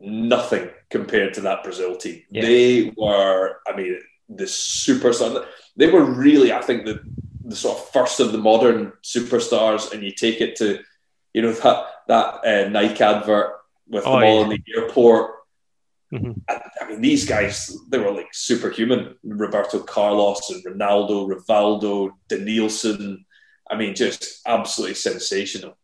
[0.00, 2.22] Nothing compared to that Brazil team.
[2.30, 2.42] Yeah.
[2.42, 5.46] They were, I mean, the super superstar.
[5.76, 7.00] They were really, I think, the
[7.48, 10.80] the sort of first of the modern superstars, and you take it to,
[11.32, 13.54] you know, that that uh, Nike advert
[13.88, 14.42] with oh, them all yeah.
[14.42, 15.32] in the airport.
[16.12, 16.32] Mm-hmm.
[16.48, 19.16] I, I, mean, these guys, they were like superhuman.
[19.24, 23.24] Roberto Carlos and Ronaldo, Rivaldo, Denilson.
[23.70, 25.76] I mean, just absolutely sensational.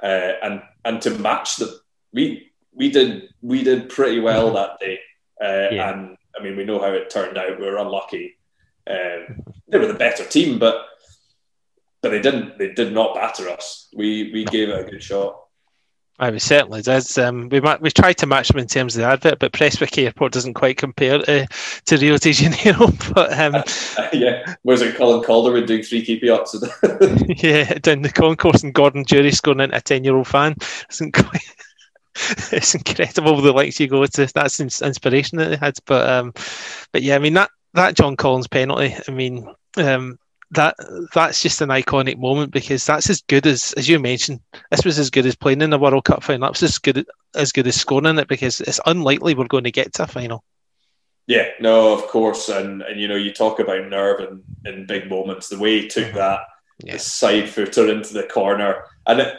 [0.00, 1.70] Uh, and and to match them,
[2.12, 4.54] we we did we did pretty well mm-hmm.
[4.54, 5.00] that day.
[5.42, 5.92] Uh, yeah.
[5.92, 7.58] And I mean, we know how it turned out.
[7.58, 8.36] We were unlucky.
[8.86, 9.34] Uh,
[9.68, 10.86] they were the better team, but
[12.02, 12.58] but they didn't.
[12.58, 13.88] They did not batter us.
[13.94, 15.40] We we gave it a good shot.
[16.20, 17.16] I mean, certainly does.
[17.16, 20.32] Um, we we tried to match them in terms of the advert, but Prestwick Airport
[20.32, 21.46] doesn't quite compare to,
[21.86, 22.88] to Rio de Janeiro.
[23.14, 23.62] But um,
[24.12, 26.56] yeah, was it Colin Calderwood doing three keepy ups?
[27.26, 30.56] yeah, down the concourse and Gordon Durie scoring into a ten year old fan.
[30.90, 31.42] Isn't quite.
[32.50, 34.26] it's incredible the likes you go to.
[34.26, 35.78] That's inspiration that they had.
[35.86, 36.32] But um,
[36.92, 38.96] but yeah, I mean that that John Collins penalty.
[39.06, 40.18] I mean, um,
[40.52, 40.76] that
[41.12, 44.40] that's just an iconic moment because that's as good as as you mentioned.
[44.70, 46.40] This was as good as playing in the World Cup final.
[46.40, 49.64] That was as good as good as scoring in it because it's unlikely we're going
[49.64, 50.42] to get to a final.
[51.26, 55.10] Yeah, no, of course, and and you know you talk about nerve and in big
[55.10, 55.48] moments.
[55.48, 56.16] The way he took mm-hmm.
[56.16, 56.40] that
[56.82, 56.96] yeah.
[56.96, 59.34] side footer into the corner, and it,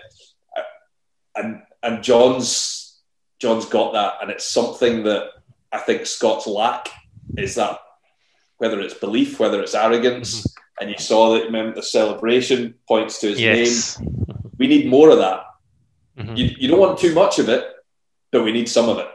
[1.36, 3.02] and and John's
[3.40, 5.30] John's got that, and it's something that
[5.72, 6.90] I think Scots lack
[7.36, 7.80] is that
[8.58, 10.42] whether it's belief, whether it's arrogance.
[10.42, 14.00] Mm-hmm and you saw that remember the celebration points to his yes.
[14.00, 14.52] name.
[14.58, 15.46] We need more of that.
[16.18, 16.36] Mm-hmm.
[16.36, 17.66] You, you don't want too much of it,
[18.32, 19.08] but we need some of it.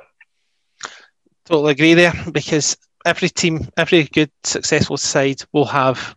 [1.44, 6.16] Totally agree there because every team, every good successful side will have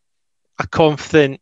[0.60, 1.42] a confident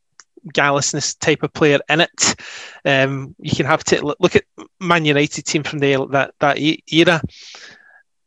[0.52, 2.36] gallousness type of player in it.
[2.84, 4.44] Um, you can have to look at
[4.80, 6.58] Man United team from the, that that
[6.92, 7.22] era.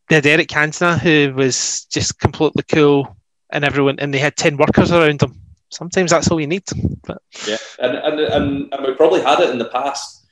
[0.08, 3.16] They had Eric Cantona, who was just completely cool,
[3.50, 6.64] and everyone, and they had ten workers around them sometimes that's all you need.
[7.06, 10.26] But yeah, and, and and and we probably had it in the past,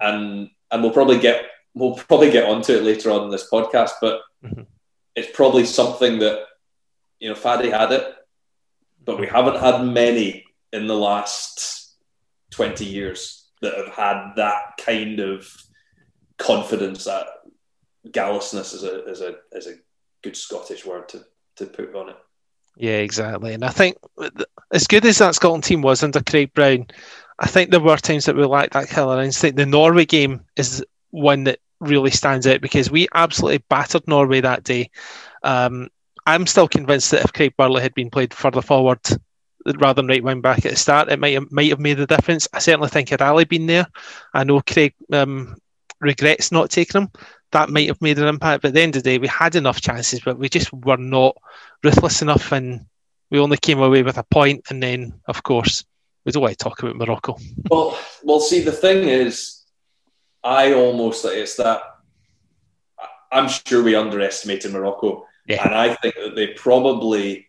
[0.00, 3.92] and and we'll probably get we'll probably get onto it later on in this podcast,
[4.00, 4.62] but mm-hmm.
[5.14, 6.40] it's probably something that
[7.20, 8.14] you know Faddy had it,
[9.04, 11.94] but we haven't had many in the last
[12.50, 15.50] twenty years that have had that kind of
[16.38, 17.26] confidence that
[18.10, 19.74] gallousness is a is a is a
[20.22, 21.24] good Scottish word to
[21.56, 22.16] to put on it.
[22.76, 23.54] Yeah, exactly.
[23.54, 23.96] And I think
[24.70, 26.86] as good as that Scotland team was under Craig Brown,
[27.38, 29.56] I think there were times that we lacked that killer instinct.
[29.56, 34.64] The Norway game is one that really stands out because we absolutely battered Norway that
[34.64, 34.90] day.
[35.42, 35.88] Um,
[36.26, 39.00] I'm still convinced that if Craig Burley had been played further forward
[39.78, 42.06] rather than right wing back at the start, it might have, might have made a
[42.06, 42.48] difference.
[42.52, 43.86] I certainly think had Ali been there,
[44.34, 45.56] I know Craig um,
[46.00, 47.10] regrets not taking him.
[47.52, 48.62] That might have made an impact.
[48.62, 50.96] But at the end of the day, we had enough chances, but we just were
[50.96, 51.36] not
[51.82, 52.86] ruthless enough, and
[53.30, 54.66] we only came away with a point.
[54.70, 55.84] And then, of course,
[56.24, 57.36] we don't want to talk about Morocco.
[57.70, 59.62] Well, well, see, the thing is,
[60.42, 61.82] I almost it's that
[63.32, 65.64] I'm sure we underestimated Morocco, Yeah.
[65.64, 67.48] and I think that they probably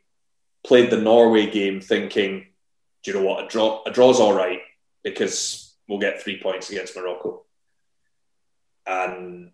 [0.63, 2.47] played the Norway game thinking,
[3.03, 4.59] do you know what, a draw a draw's all right
[5.03, 7.45] because we'll get three points against Morocco,
[8.85, 9.51] and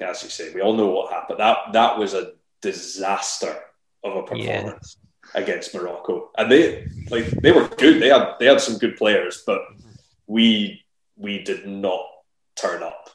[0.00, 1.40] as you say, we all know what happened.
[1.40, 3.56] That that was a disaster
[4.02, 4.96] of a performance
[5.34, 8.00] against Morocco, and they like they were good.
[8.00, 9.60] They had they had some good players, but
[10.26, 10.82] we
[11.16, 12.04] we did not
[12.56, 13.10] turn up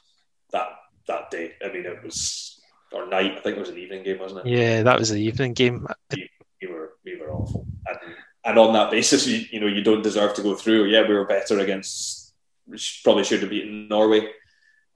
[0.52, 0.68] that
[1.08, 1.54] that day.
[1.64, 2.60] I mean, it was
[2.92, 3.38] or night.
[3.38, 4.50] I think it was an evening game, wasn't it?
[4.50, 5.86] Yeah, that was the evening game.
[6.12, 10.02] We were we were awful, and and on that basis, you, you know, you don't
[10.02, 10.86] deserve to go through.
[10.86, 12.34] Yeah, we were better against.
[12.68, 14.28] We probably should have beaten Norway,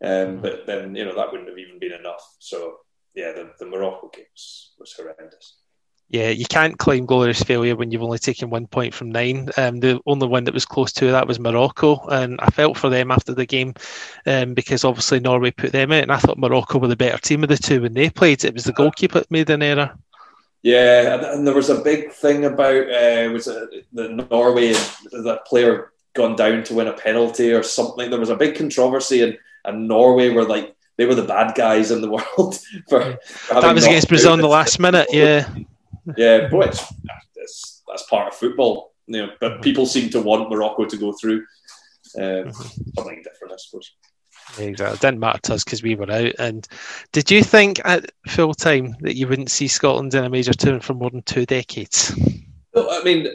[0.04, 2.36] um, but then you know that wouldn't have even been enough.
[2.39, 2.78] So
[3.16, 5.58] yeah, the, the Morocco game was, was horrendous.
[6.10, 9.50] Yeah, you can't claim glorious failure when you've only taken one point from nine.
[9.58, 12.89] Um, the only one that was close to that was Morocco, and I felt for
[12.89, 13.74] them after the game
[14.28, 17.42] um, because obviously Norway put them out, and I thought Morocco were the better team
[17.42, 18.44] of the two when they played.
[18.44, 19.98] It was the goalkeeper that made an error.
[20.62, 25.46] Yeah, and, and there was a big thing about uh, was it the Norway that
[25.48, 28.12] player gone down to win a penalty or something.
[28.12, 31.91] There was a big controversy, and, and Norway were like they were the bad guys
[31.91, 35.08] in the world for, for That was against Brazil in the last minute.
[35.12, 35.47] Yeah,
[36.17, 36.93] Yeah, but it's,
[37.36, 38.93] it's, that's part of football.
[39.08, 41.45] You know, but people seem to want Morocco to go through.
[42.17, 43.91] Um, Something different, I suppose.
[44.58, 44.95] Yeah, exactly.
[44.95, 46.34] It didn't matter to us because we were out.
[46.39, 46.67] And
[47.12, 50.84] did you think at full time that you wouldn't see Scotland in a major tournament
[50.84, 52.15] for more than two decades?
[52.76, 53.28] No, I mean,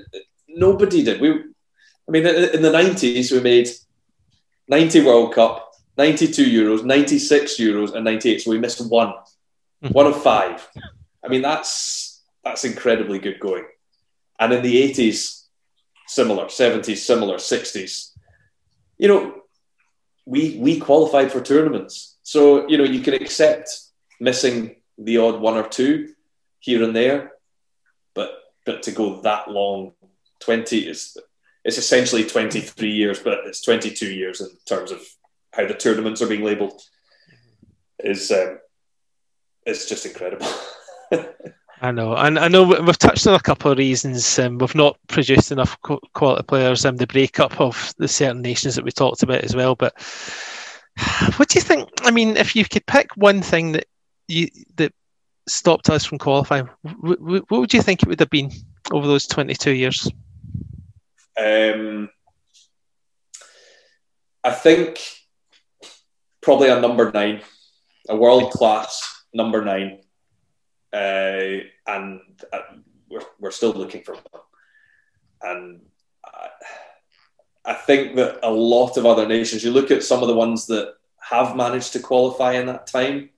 [0.49, 1.21] nobody did.
[1.21, 3.69] We, I mean, in in the nineties, we made
[4.69, 5.68] ninety World Cup,
[5.99, 8.41] ninety-two Euros, ninety-six Euros, and ninety-eight.
[8.41, 9.13] So we missed one,
[9.83, 9.89] hmm.
[9.89, 10.67] one of five.
[11.25, 13.67] I mean, that's that's incredibly good going.
[14.41, 15.45] And in the eighties,
[16.07, 16.49] similar.
[16.49, 17.39] Seventies, similar.
[17.39, 18.17] Sixties,
[18.97, 19.43] you know,
[20.25, 23.69] we we qualified for tournaments, so you know you can accept
[24.21, 26.15] missing the odd one or two
[26.61, 27.33] here and there,
[28.15, 28.31] but
[28.65, 29.93] but to go that long,
[30.39, 31.17] twenty is
[31.65, 35.01] it's essentially twenty three years, but it's twenty two years in terms of
[35.59, 36.81] how the tournaments are being labelled.
[38.03, 38.61] Is um,
[39.67, 40.47] it's just incredible.
[41.81, 44.39] I know, and I know we- we've touched on a couple of reasons.
[44.39, 45.77] Um, we've not produced enough
[46.15, 46.85] quality players.
[46.85, 49.75] Um, the breakup of the certain nations that we talked about as well.
[49.75, 49.95] But
[51.37, 51.89] what do you think?
[52.03, 53.87] I mean, if you could pick one thing that
[54.29, 54.93] you that
[55.49, 58.51] stopped us from qualifying, w- w- what would you think it would have been
[58.93, 60.09] over those twenty-two years?
[61.37, 62.11] Um,
[64.45, 65.01] I think
[66.41, 67.43] probably a number nine,
[68.09, 70.01] a world class number nine,
[70.93, 72.21] uh, and
[72.53, 72.61] uh,
[73.09, 74.43] we're, we're still looking for one.
[75.43, 75.81] And
[76.25, 76.49] I,
[77.65, 80.67] I think that a lot of other nations, you look at some of the ones
[80.67, 83.31] that have managed to qualify in that time,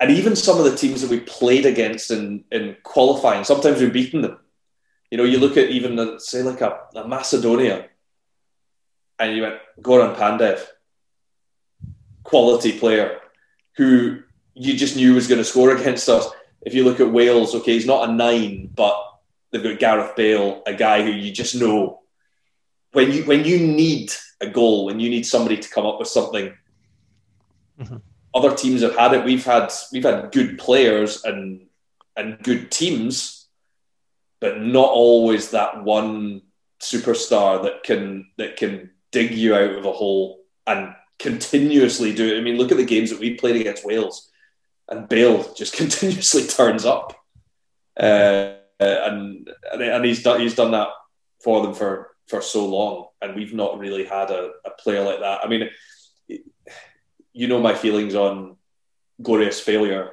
[0.00, 3.92] and even some of the teams that we played against in, in qualifying, sometimes we've
[3.92, 4.38] beaten them.
[5.10, 7.88] You know, you look at even uh, say like a, a Macedonia,
[9.18, 10.64] and you went Goran Pandev,
[12.22, 13.20] quality player,
[13.76, 14.22] who
[14.54, 16.28] you just knew was going to score against us.
[16.62, 18.96] If you look at Wales, okay, he's not a nine, but
[19.50, 22.00] they've got Gareth Bale, a guy who you just know
[22.92, 26.08] when you when you need a goal, when you need somebody to come up with
[26.08, 26.54] something.
[27.78, 28.00] Mhm.
[28.34, 29.24] Other teams have had it.
[29.24, 31.66] We've had we've had good players and
[32.16, 33.48] and good teams,
[34.40, 36.42] but not always that one
[36.80, 42.38] superstar that can that can dig you out of a hole and continuously do it.
[42.38, 44.28] I mean, look at the games that we played against Wales,
[44.88, 47.16] and Bale just continuously turns up,
[47.98, 50.88] uh, and and he's done he's done that
[51.42, 55.20] for them for for so long, and we've not really had a, a player like
[55.20, 55.44] that.
[55.44, 55.70] I mean,
[57.32, 58.56] you know my feelings on
[59.22, 60.10] glorious failure.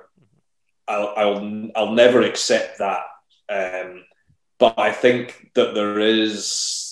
[0.87, 3.01] I'll I'll, I'll never accept that.
[3.49, 4.05] Um,
[4.59, 6.90] but I think that there is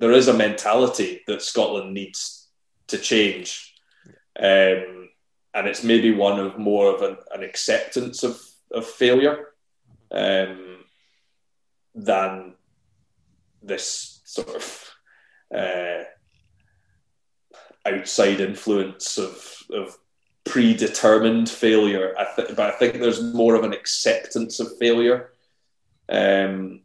[0.00, 2.48] there is a mentality that Scotland needs
[2.88, 3.74] to change,
[4.38, 5.10] um,
[5.54, 8.40] and it's maybe one of more of an, an acceptance of
[8.72, 9.48] of failure
[10.10, 10.84] um,
[11.94, 12.54] than
[13.62, 14.90] this sort of
[15.54, 16.04] uh,
[17.84, 19.98] outside influence of of
[20.44, 22.14] predetermined failure.
[22.18, 25.32] I th- but I think there's more of an acceptance of failure
[26.08, 26.80] um,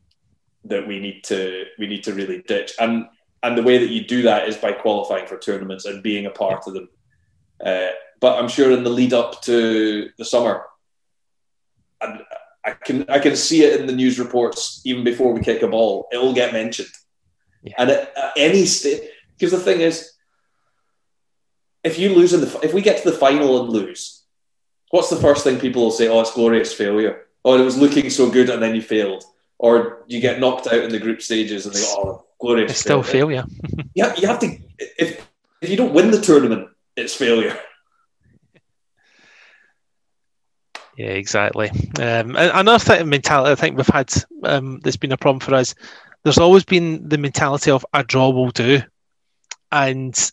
[0.66, 2.74] that we need to we need to really ditch.
[2.78, 3.08] And
[3.46, 6.32] and the way that you do that is by qualifying for tournaments and being a
[6.32, 6.90] part of them.
[7.64, 7.90] Uh,
[8.20, 10.64] but I'm sure in the lead up to the summer,
[12.02, 12.22] and
[12.66, 15.68] I can I can see it in the news reports even before we kick a
[15.68, 16.08] ball.
[16.12, 16.90] It will get mentioned,
[17.62, 17.76] Yeah.
[17.78, 19.02] and at, at any stage,
[19.38, 20.12] Because the thing is,
[21.84, 24.24] if you lose in the if we get to the final and lose,
[24.90, 26.08] what's the first thing people will say?
[26.08, 27.28] Oh, it's glorious failure.
[27.44, 29.24] Oh, it was looking so good and then you failed,
[29.60, 32.72] or you get knocked out in the group stages and they go, oh, glorious.
[32.72, 33.46] It's still failure.
[33.94, 34.58] yeah, you have to.
[34.78, 35.28] If
[35.62, 37.58] if you don't win the tournament, it's failure.
[40.98, 41.70] Yeah, exactly.
[42.00, 44.14] Um, another thing, mentality I think we've had
[44.44, 45.76] um, that's been a problem for us.
[46.24, 48.82] There's always been the mentality of a draw will do,
[49.72, 50.32] and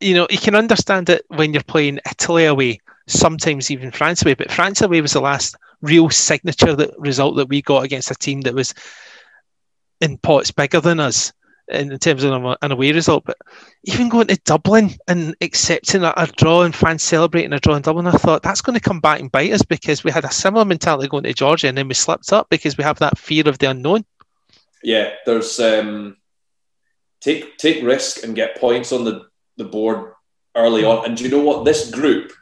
[0.00, 4.34] you know you can understand it when you're playing Italy away, sometimes even France away.
[4.34, 8.14] But France away was the last real signature that result that we got against a
[8.14, 8.74] team that was
[10.00, 11.32] in pots bigger than us
[11.68, 13.24] in terms of an away result.
[13.24, 13.36] But
[13.84, 17.82] even going to Dublin and accepting a, a, draw and fans celebrating a draw in
[17.82, 20.32] Dublin, I thought that's going to come back and bite us because we had a
[20.32, 23.46] similar mentality going to Georgia and then we slipped up because we have that fear
[23.48, 24.04] of the unknown.
[24.82, 26.16] Yeah, there's um,
[27.20, 29.26] take take risk and get points on the,
[29.56, 30.12] the board
[30.54, 31.04] early on.
[31.04, 31.64] And do you know what?
[31.64, 32.32] This group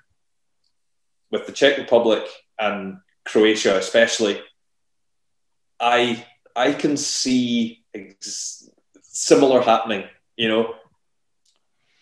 [1.31, 2.25] with the Czech Republic
[2.59, 4.41] and Croatia especially,
[5.81, 6.25] I
[6.57, 8.69] I can see ex-
[9.03, 10.05] similar happening.
[10.37, 10.75] You know,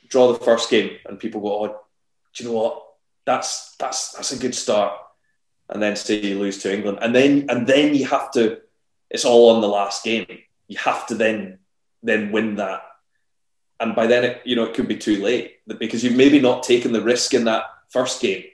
[0.08, 1.80] draw the first game, and people go, "Oh,
[2.34, 2.82] do you know what?
[3.26, 4.92] That's that's that's a good start."
[5.68, 8.60] And then say you lose to England, and then and then you have to.
[9.10, 10.26] It's all on the last game.
[10.68, 11.58] You have to then
[12.02, 12.82] then win that,
[13.80, 16.62] and by then it, you know it could be too late because you've maybe not
[16.62, 18.44] taken the risk in that first game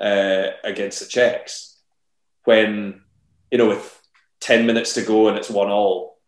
[0.00, 1.78] uh, against the Czechs
[2.44, 3.02] when
[3.50, 3.97] you know with
[4.40, 6.18] ten minutes to go and it's one all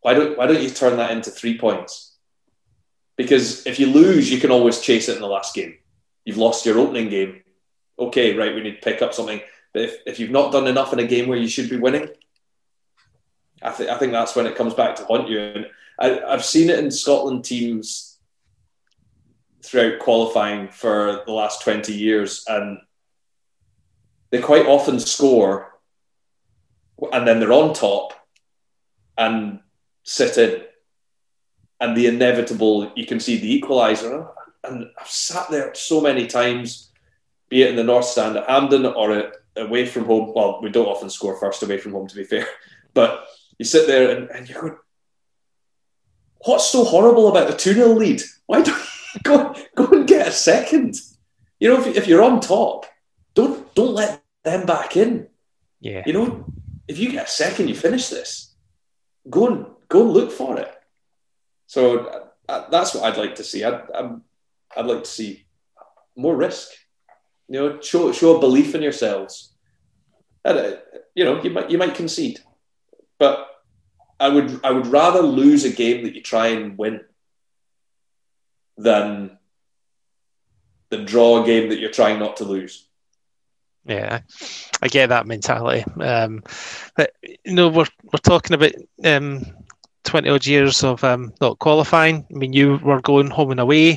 [0.00, 2.16] why don't why don't you turn that into three points?
[3.16, 5.76] Because if you lose, you can always chase it in the last game.
[6.24, 7.42] You've lost your opening game.
[7.98, 9.40] Okay, right, we need to pick up something.
[9.72, 12.08] But if, if you've not done enough in a game where you should be winning,
[13.60, 15.40] I, th- I think that's when it comes back to haunt you.
[15.40, 15.66] And
[15.98, 18.18] I, I've seen it in Scotland teams
[19.64, 22.78] throughout qualifying for the last 20 years, and
[24.30, 25.67] they quite often score
[27.12, 28.12] and then they're on top
[29.16, 29.60] and
[30.02, 30.62] sit in,
[31.80, 34.28] and the inevitable, you can see the equaliser.
[34.64, 36.90] And I've sat there so many times,
[37.48, 40.32] be it in the North Stand at Hampden or at, away from home.
[40.34, 42.46] Well, we don't often score first away from home, to be fair,
[42.94, 43.26] but
[43.58, 44.76] you sit there and, and you're going,
[46.44, 48.22] what's so horrible about the 2 0 lead?
[48.46, 48.76] Why don't
[49.14, 50.96] you go, go and get a second?
[51.60, 52.86] You know, if, if you're on top,
[53.34, 55.28] don't don't let them back in.
[55.80, 56.02] Yeah.
[56.06, 56.52] You know,
[56.88, 58.54] if you get a second, you finish this.
[59.28, 60.74] Go and go and look for it.
[61.66, 63.62] So uh, that's what I'd like to see.
[63.62, 63.82] I'd,
[64.74, 65.44] I'd, like to see
[66.16, 66.70] more risk.
[67.48, 69.54] You know, show show a belief in yourselves.
[70.44, 70.76] And, uh,
[71.14, 72.40] you know, you might you might concede,
[73.18, 73.46] but
[74.18, 77.00] I would I would rather lose a game that you try and win
[78.78, 79.38] than
[80.90, 82.87] the draw a game that you're trying not to lose.
[83.88, 84.20] Yeah,
[84.82, 85.82] I get that mentality.
[85.98, 86.42] Um,
[86.94, 88.72] but you know, we're we're talking about
[89.02, 89.46] um,
[90.04, 92.26] 20 odd years of um, not qualifying.
[92.30, 93.96] I mean, you were going home and away,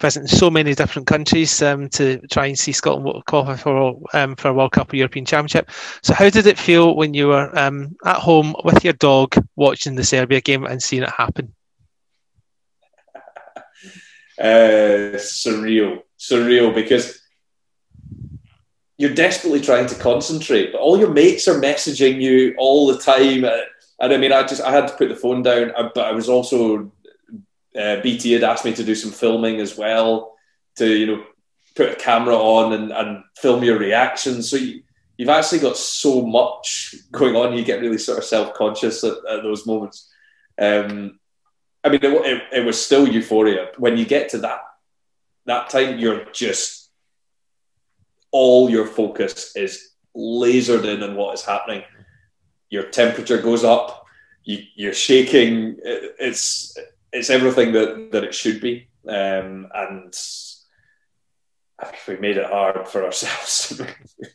[0.00, 4.48] visiting so many different countries um, to try and see Scotland qualify for um, for
[4.48, 5.70] a World Cup or European Championship.
[6.02, 9.96] So, how did it feel when you were um, at home with your dog watching
[9.96, 11.54] the Serbia game and seeing it happen?
[14.38, 17.25] Uh, surreal, surreal because
[18.98, 23.44] you're desperately trying to concentrate, but all your mates are messaging you all the time
[23.98, 26.12] and I mean, I just I had to put the phone down, uh, but I
[26.12, 26.92] was also
[27.78, 30.34] uh, BT had asked me to do some filming as well
[30.76, 31.24] to you know
[31.74, 34.50] put a camera on and, and film your reactions.
[34.50, 34.82] So you,
[35.16, 37.56] you've actually got so much going on.
[37.56, 40.10] You get really sort of self conscious at, at, those moments.
[40.58, 41.18] Um,
[41.82, 43.68] I mean, it, it, it was still euphoria.
[43.78, 44.60] When you get to that
[45.46, 46.75] that time, you're just
[48.32, 51.82] all your focus is lasered in on what is happening
[52.70, 54.06] your temperature goes up,
[54.44, 55.76] you, are shaking.
[55.82, 56.76] It's
[57.12, 60.14] it's everything that, that it should be, um, and
[62.08, 63.80] we made it hard for ourselves.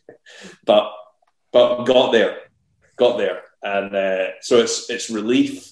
[0.64, 0.92] but
[1.52, 2.38] but got there,
[2.96, 5.70] got there, and uh, so it's it's relief,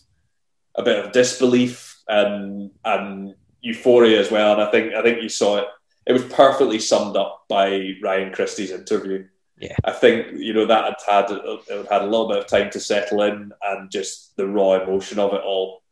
[0.75, 4.53] a bit of disbelief, and and euphoria as well.
[4.53, 5.67] And I think I think you saw it.
[6.07, 9.27] It was perfectly summed up by Ryan Christie's interview
[9.61, 9.77] yeah.
[9.85, 12.81] I think you know that had had it had a little bit of time to
[12.81, 15.83] settle in, and just the raw emotion of it all.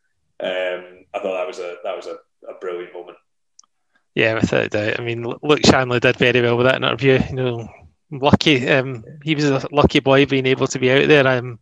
[0.41, 2.17] Um, I thought that was a that was a,
[2.49, 3.19] a brilliant moment.
[4.15, 4.99] Yeah, without a doubt.
[4.99, 7.21] I mean, Luke Shanley did very well with that interview.
[7.29, 7.69] You know,
[8.11, 8.67] lucky.
[8.69, 11.29] Um, he was a lucky boy being able to be out there.
[11.29, 11.59] Um,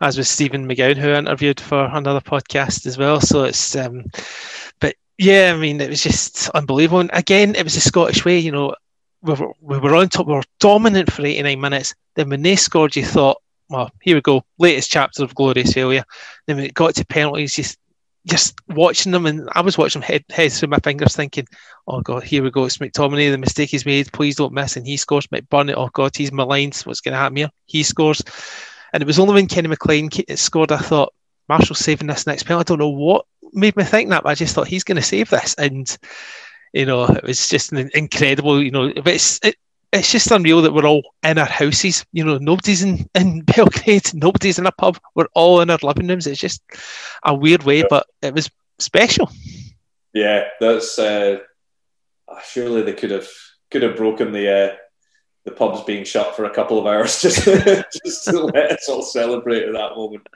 [0.00, 3.20] as with Stephen McGowan, who I interviewed for another podcast as well.
[3.20, 4.06] So it's, um,
[5.20, 7.00] yeah, I mean, it was just unbelievable.
[7.00, 8.38] And again, it was the Scottish way.
[8.38, 8.74] You know,
[9.20, 10.26] we were, we were on top.
[10.26, 11.94] We were dominant for 89 minutes.
[12.16, 13.36] Then when they scored, you thought,
[13.68, 16.04] well, here we go, latest chapter of glorious failure.
[16.46, 17.76] Then when it got to penalties, just
[18.26, 21.46] just watching them, and I was watching them head, head through my fingers, thinking,
[21.86, 22.64] "Oh God, here we go.
[22.64, 23.30] It's McTominay.
[23.30, 24.12] The mistake he's made.
[24.12, 25.26] Please don't miss." And he scores.
[25.26, 25.74] McBurnie.
[25.76, 26.76] Oh God, he's maligned.
[26.84, 27.50] What's going to happen here?
[27.66, 28.22] He scores.
[28.94, 31.12] And it was only when Kenny McLean scored I thought
[31.48, 32.62] Marshall's saving this next penalty.
[32.62, 35.02] I don't know what made me think that, but I just thought he's going to
[35.02, 35.54] save this.
[35.54, 35.96] And
[36.72, 38.62] you know, it was just incredible.
[38.62, 39.56] You know, but it's it,
[39.92, 42.04] it's just unreal that we're all in our houses.
[42.12, 44.98] You know, nobody's in, in Belgrade, nobody's in a pub.
[45.14, 46.26] We're all in our living rooms.
[46.26, 46.62] It's just
[47.24, 49.30] a weird way, but it was special.
[50.12, 51.38] Yeah, that's uh,
[52.44, 53.28] surely they could have
[53.70, 54.76] could have broken the uh,
[55.50, 59.02] the pubs being shut for a couple of hours just just to let us all
[59.02, 60.26] celebrate at that moment.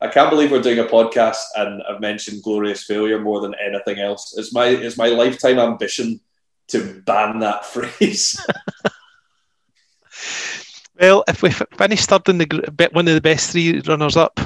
[0.00, 3.98] I can't believe we're doing a podcast and I've mentioned glorious failure more than anything
[3.98, 4.34] else.
[4.36, 6.20] It's my it's my lifetime ambition
[6.68, 8.40] to ban that phrase.
[11.00, 14.38] well, if we finish third in the one of the best three runners up,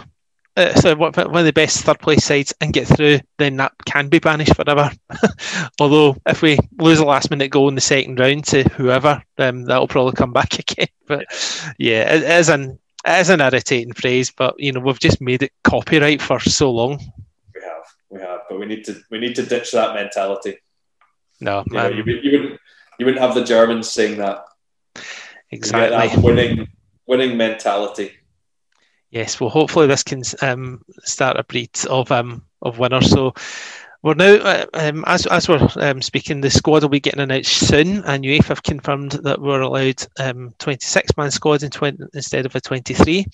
[0.56, 4.08] uh, so one of the best third place sides and get through, then that can
[4.08, 4.90] be banished forever.
[5.80, 9.64] Although if we lose a last minute goal in the second round to whoever, um,
[9.64, 10.86] that'll probably come back again.
[11.06, 11.26] But
[11.78, 15.42] yeah, it is an it is an irritating phrase, but you know we've just made
[15.42, 16.98] it copyright for so long.
[17.54, 20.58] We have, we have, but we need to we need to ditch that mentality.
[21.40, 22.60] No, you, know, you, you, wouldn't
[23.00, 24.44] you wouldn't have the Germans saying that.
[25.50, 26.08] Exactly.
[26.14, 26.68] That winning
[27.06, 28.12] winning mentality.
[29.14, 33.08] Yes, well, hopefully this can um, start a breed of um, of winners.
[33.08, 33.32] So
[34.02, 37.68] we're now, uh, um, as as we're um, speaking, the squad will be getting announced
[37.68, 42.44] soon, and UEFA have confirmed that we're allowed um, 26 man squads in 20, instead
[42.44, 43.24] of a 23.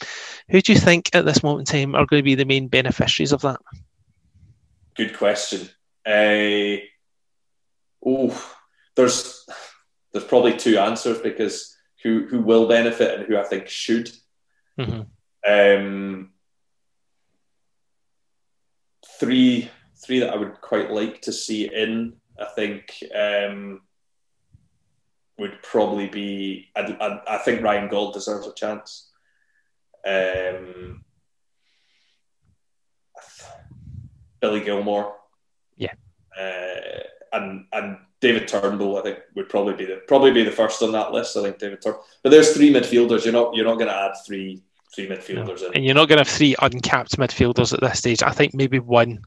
[0.50, 2.68] Who do you think at this moment in time are going to be the main
[2.68, 3.58] beneficiaries of that?
[4.96, 5.66] Good question.
[6.04, 6.84] Uh,
[8.04, 8.54] oh,
[8.96, 9.46] there's
[10.12, 14.10] there's probably two answers because who who will benefit and who I think should.
[14.78, 15.04] Mm-hmm.
[15.46, 16.30] Um,
[19.18, 19.70] three
[20.02, 22.14] three that I would quite like to see in.
[22.40, 23.82] I think um,
[25.38, 26.68] would probably be.
[26.74, 29.10] I, I, I, think Ryan Gauld deserves a chance.
[30.06, 31.04] Um,
[34.40, 35.12] Billy Gilmour.
[35.76, 35.92] Yeah.
[36.38, 40.82] Uh, and and David Turnbull, I think, would probably be the probably be the first
[40.82, 41.36] on that list.
[41.36, 42.04] I think David Turnbull.
[42.22, 43.24] But there's three midfielders.
[43.24, 44.62] You're not you're not going to add three
[44.94, 45.68] three midfielders no.
[45.68, 45.74] in.
[45.76, 48.22] And you're not going to have three uncapped midfielders at this stage.
[48.22, 49.22] I think maybe one.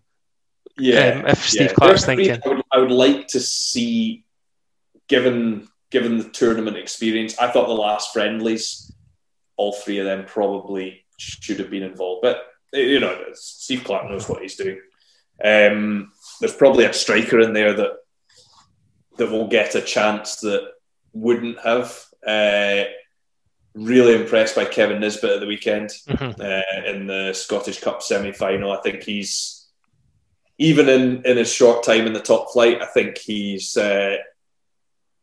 [0.77, 1.21] Yeah.
[1.21, 1.73] Um, if Steve yeah.
[1.73, 4.25] Clarke's thinking, I would, I would like to see,
[5.07, 8.91] given given the tournament experience, I thought the last friendlies,
[9.57, 12.23] all three of them probably should have been involved.
[12.23, 12.41] But
[12.73, 14.81] you know, Steve Clarke knows what he's doing.
[15.43, 17.91] Um, there's probably a striker in there that
[19.17, 20.71] that will get a chance that
[21.13, 22.03] wouldn't have.
[22.25, 22.85] Uh,
[23.75, 26.39] really impressed by Kevin Nisbet at the weekend mm-hmm.
[26.39, 28.71] uh, in the Scottish Cup semi final.
[28.71, 29.67] I think he's
[30.57, 32.81] even in in his short time in the top flight.
[32.81, 34.17] I think he's uh,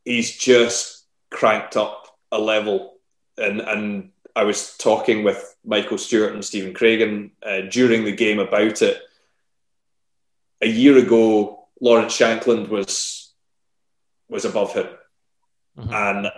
[0.05, 2.99] he's just cranked up a level,
[3.39, 8.39] and and I was talking with Michael Stewart and Stephen Craigan uh, during the game
[8.39, 9.01] about it.
[10.63, 13.33] A year ago, Lawrence Shankland was
[14.29, 14.89] was above him,
[15.79, 15.93] mm-hmm.
[15.93, 16.33] and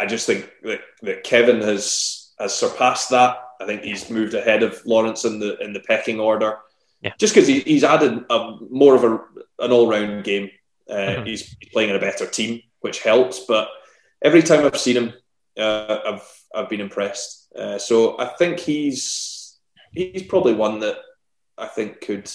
[0.00, 3.36] I just think that, that Kevin has has surpassed that.
[3.60, 6.58] I think he's moved ahead of Lawrence in the in the pecking order.
[7.02, 7.12] Yeah.
[7.18, 9.20] Just because he, he's added a, more of a,
[9.58, 10.50] an all round game.
[10.88, 11.26] Uh, mm-hmm.
[11.26, 13.40] He's playing in a better team, which helps.
[13.40, 13.68] But
[14.22, 15.12] every time I've seen him,
[15.58, 17.52] uh, I've I've been impressed.
[17.54, 19.58] Uh, so I think he's
[19.92, 20.96] he's probably one that
[21.58, 22.30] I think could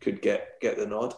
[0.00, 1.14] could get get the nod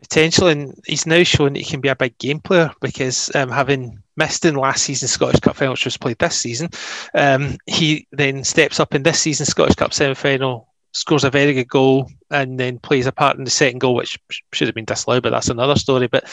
[0.00, 4.02] potentially, and he's now shown he can be a big game player because um, having
[4.16, 6.70] missed in last season's Scottish Cup final, which was played this season,
[7.14, 11.52] um, he then steps up in this season's Scottish Cup semi final, scores a very
[11.52, 14.18] good goal, and then plays a part in the second goal, which
[14.52, 16.06] should have been disallowed, but that's another story.
[16.06, 16.24] But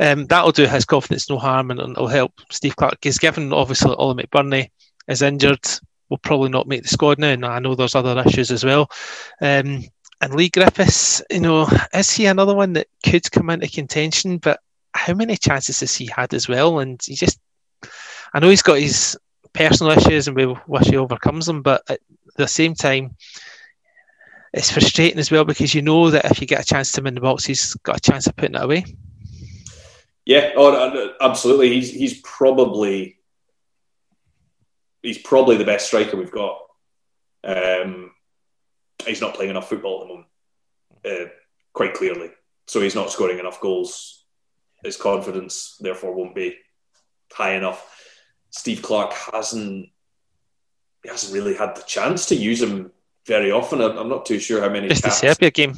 [0.00, 2.98] um, that'll do his confidence no harm, and it'll help Steve Clarke.
[3.02, 4.70] He's given obviously Oli McBurnie
[5.08, 5.66] is injured.
[6.08, 8.90] Will probably not make the squad now, and I know there's other issues as well.
[9.40, 9.84] Um,
[10.22, 14.38] and Leigh Griffiths, you know, is he another one that could come into contention?
[14.38, 14.60] But
[14.94, 16.78] how many chances has he had as well?
[16.78, 17.40] And he just,
[18.32, 19.18] I know he's got his
[19.52, 21.98] personal issues and we wish he overcomes them, but at
[22.36, 23.16] the same time,
[24.54, 27.08] it's frustrating as well because you know that if you get a chance to him
[27.08, 28.84] in the box, he's got a chance of putting it away.
[30.24, 31.72] Yeah, oh, absolutely.
[31.72, 33.18] He's he's probably
[35.02, 36.60] he's probably the best striker we've got.
[37.42, 38.12] Um,
[39.06, 40.28] he's not playing enough football at the moment,
[41.04, 41.32] uh,
[41.72, 42.30] quite clearly.
[42.66, 44.24] So he's not scoring enough goals.
[44.84, 46.56] His confidence, therefore, won't be
[47.32, 47.88] high enough.
[48.50, 49.88] Steve Clarke hasn't
[51.02, 52.92] he hasn't really had the chance to use him
[53.26, 53.80] very often.
[53.80, 54.88] I'm not too sure how many.
[54.88, 55.74] Just the Serbia game.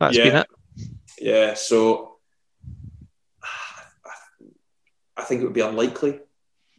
[0.00, 0.24] That's yeah.
[0.24, 0.46] been it.
[1.20, 2.16] Yeah, so
[5.16, 6.20] I think it would be unlikely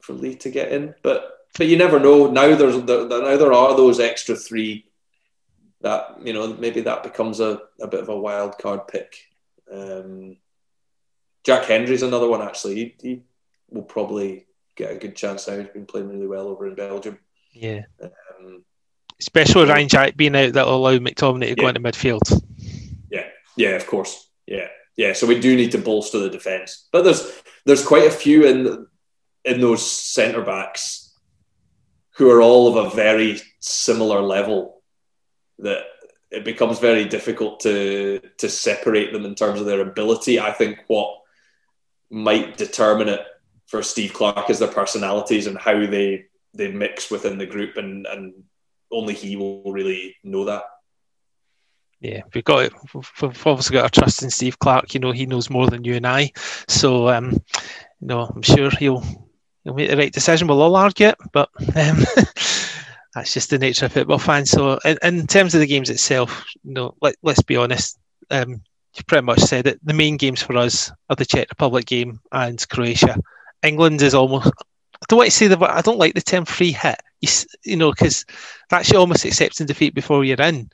[0.02, 2.30] for Leigh to get in, but but you never know.
[2.30, 3.08] Now there's now
[3.38, 4.85] there are those extra three
[5.82, 9.18] that you know maybe that becomes a, a bit of a wild card pick.
[9.72, 10.38] Um,
[11.44, 12.76] Jack Hendry's another one actually.
[12.76, 13.24] He, he
[13.70, 15.58] will probably get a good chance now.
[15.58, 17.20] He's been playing really well over in Belgium.
[17.52, 17.82] Yeah.
[18.02, 18.64] Um,
[19.20, 21.56] Especially with Ryan Jack being out, that will allow McTominay to yeah.
[21.56, 22.42] go into midfield.
[23.10, 24.30] Yeah, yeah, of course.
[24.46, 24.68] Yeah,
[24.98, 25.14] yeah.
[25.14, 28.88] So we do need to bolster the defence, but there's there's quite a few in
[29.46, 31.14] in those centre backs
[32.16, 34.75] who are all of a very similar level
[35.60, 35.84] that
[36.32, 40.40] it becomes very difficult to to separate them in terms of their ability.
[40.40, 41.22] I think what
[42.10, 43.22] might determine it
[43.68, 48.06] for Steve Clarke is their personalities and how they they mix within the group, and
[48.06, 48.34] and
[48.92, 50.64] only he will really know that.
[52.02, 54.94] Yeah, we've got we've obviously got our trust in Steve Clarke.
[54.94, 56.32] You know, he knows more than you and I.
[56.68, 59.04] So, um, you know, I'm sure he'll
[59.64, 60.48] he'll make the right decision.
[60.48, 62.04] We'll all argue it, but um,
[63.16, 64.52] that's just the nature of football fans.
[64.52, 67.98] So, in, in, terms of the games itself, you know, let, let's be honest.
[68.30, 68.62] Um,
[68.96, 69.80] you pretty much said it.
[69.86, 73.18] The main games for us are the Czech Republic game and Croatia.
[73.64, 74.48] England is almost.
[74.48, 75.60] I don't want to say the.
[75.60, 77.02] I don't like the term free hit.
[77.22, 77.30] You,
[77.64, 78.26] you know, because
[78.70, 80.70] that's you almost accepting defeat before you're in.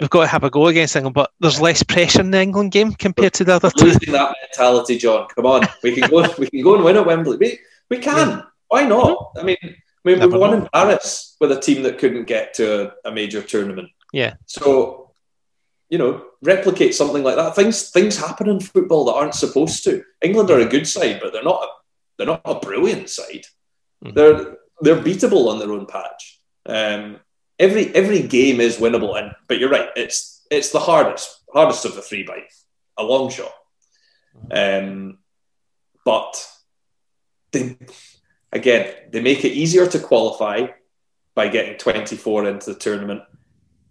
[0.00, 2.72] We've got to have a go against England, but there's less pressure in the England
[2.72, 3.86] game compared to the other two.
[3.86, 5.28] Losing that mentality, John.
[5.34, 6.26] Come on, we can go.
[6.38, 7.36] we can go and win at Wembley.
[7.36, 7.58] We,
[7.90, 8.42] we can.
[8.68, 9.32] Why not?
[9.38, 10.56] I mean, I mean, Never we won know.
[10.64, 13.90] in Paris with a team that couldn't get to a, a major tournament.
[14.12, 14.34] Yeah.
[14.46, 15.12] So,
[15.88, 17.54] you know, replicate something like that.
[17.54, 20.02] Things things happen in football that aren't supposed to.
[20.20, 21.62] England are a good side, but they're not.
[21.62, 21.66] A,
[22.16, 23.46] they're not a brilliant side.
[24.04, 24.14] Mm-hmm.
[24.14, 26.40] They're they're beatable on their own patch.
[26.66, 27.20] Um,
[27.58, 29.88] every every game is winnable, and but you're right.
[29.96, 32.42] It's it's the hardest hardest of the three by
[32.98, 33.52] a long shot.
[34.36, 34.84] Mm-hmm.
[34.88, 35.18] Um,
[36.04, 36.48] but
[37.52, 37.76] they
[38.52, 40.66] again, they make it easier to qualify
[41.34, 43.22] by getting 24 into the tournament.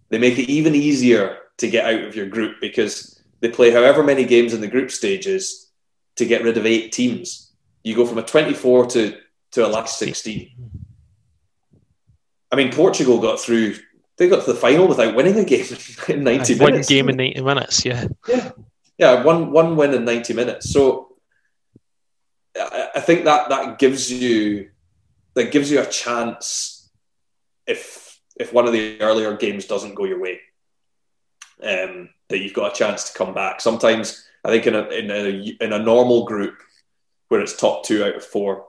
[0.08, 4.02] They make it even easier to get out of your group because they play however
[4.02, 5.70] many games in the group stages
[6.16, 7.52] to get rid of eight teams.
[7.82, 9.18] You go from a 24 to,
[9.52, 10.50] to a last 16.
[12.52, 13.76] I mean, Portugal got through,
[14.18, 15.64] they got to the final without winning a game
[16.08, 16.88] in 90 one minutes.
[16.88, 18.06] One game in 90 minutes, yeah.
[18.28, 18.50] Yeah.
[18.98, 20.70] Yeah, one, one win in 90 minutes.
[20.70, 21.11] So
[22.58, 24.70] I think that that gives you
[25.34, 26.90] that gives you a chance
[27.66, 30.40] if if one of the earlier games doesn't go your way,
[31.62, 33.60] um, that you've got a chance to come back.
[33.60, 36.58] Sometimes I think in a in a in a normal group
[37.28, 38.66] where it's top two out of four,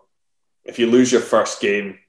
[0.64, 2.00] if you lose your first game,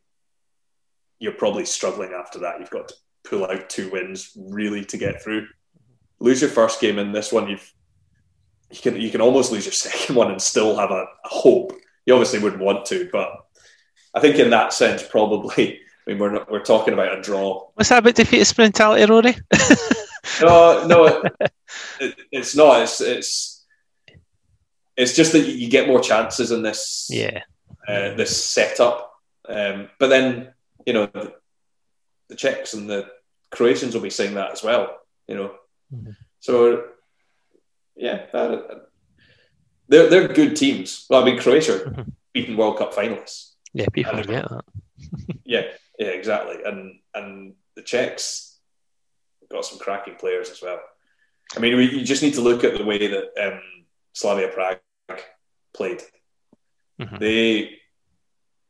[1.19, 2.61] you're probably struggling after that.
[2.61, 2.95] You've got to
[3.25, 5.49] pull out two wins really to get through.
[6.21, 7.73] Lose your first game in this one, you've
[8.75, 11.73] you can you can almost lose your second one and still have a, a hope.
[12.07, 13.31] You obviously wouldn't want to, but
[14.15, 15.81] I think in that sense, probably.
[16.07, 17.67] I mean, we're not, we're talking about a draw.
[17.75, 19.37] What's that about defeatist mentality, Rory?
[20.43, 21.33] no, no, it,
[21.99, 22.83] it, it's not.
[22.83, 23.65] It's it's
[24.99, 27.41] it's just that you get more chances in this yeah
[27.89, 29.15] uh, this setup.
[29.49, 30.53] Um, but then
[30.85, 31.33] you know the,
[32.29, 33.09] the Czechs and the
[33.51, 34.99] Croatians will be saying that as well.
[35.27, 35.55] You know,
[35.91, 36.11] mm-hmm.
[36.41, 36.85] so
[37.97, 38.89] yeah, that,
[39.89, 41.07] they're they're good teams.
[41.09, 42.57] Well, I mean, Croatia mm-hmm.
[42.57, 43.53] World Cup finalists.
[43.73, 44.65] Yeah, people forget that.
[45.45, 45.63] yeah,
[45.99, 46.57] yeah, exactly.
[46.65, 48.59] And and the Czechs
[49.51, 50.81] got some cracking players as well.
[51.57, 53.61] I mean, we, you just need to look at the way that um,
[54.13, 54.81] Slavia Prague
[55.75, 56.03] played.
[57.01, 57.17] Mm-hmm.
[57.19, 57.79] They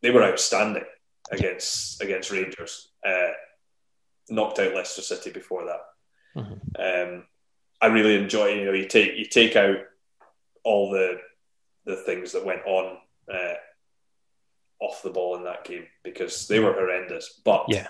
[0.02, 0.84] they were outstanding
[1.30, 2.88] against against Rangers.
[3.06, 3.32] Uh,
[4.30, 5.80] knocked out Leicester City before that.
[6.40, 7.12] Mm-hmm.
[7.12, 7.24] Um,
[7.84, 8.46] I really enjoy.
[8.46, 9.76] You know, you take you take out
[10.62, 11.20] all the
[11.84, 12.96] the things that went on
[13.30, 13.54] uh,
[14.80, 17.38] off the ball in that game because they were horrendous.
[17.44, 17.88] But yeah.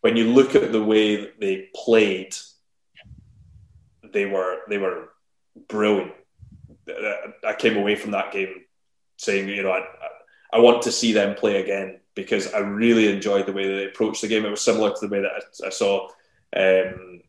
[0.00, 2.34] when you look at the way that they played,
[4.14, 5.10] they were they were
[5.68, 6.12] brilliant.
[7.46, 8.62] I came away from that game
[9.18, 9.84] saying, you know, I,
[10.54, 13.86] I want to see them play again because I really enjoyed the way that they
[13.86, 14.46] approached the game.
[14.46, 16.08] It was similar to the way that I, I saw
[16.56, 17.20] um,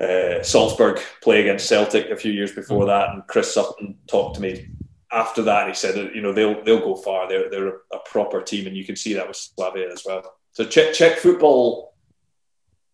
[0.00, 4.40] uh, Salzburg play against Celtic a few years before that, and Chris Sutton talked to
[4.40, 4.68] me
[5.10, 7.28] after that, he said, you know, they'll they'll go far.
[7.28, 10.22] They're they're a proper team, and you can see that with Slavia as well.
[10.52, 11.94] So Czech, Czech football,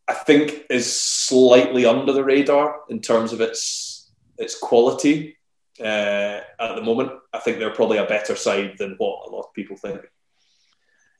[0.06, 5.36] I think, is slightly under the radar in terms of its its quality
[5.80, 7.12] uh, at the moment.
[7.32, 10.00] I think they're probably a better side than what a lot of people think.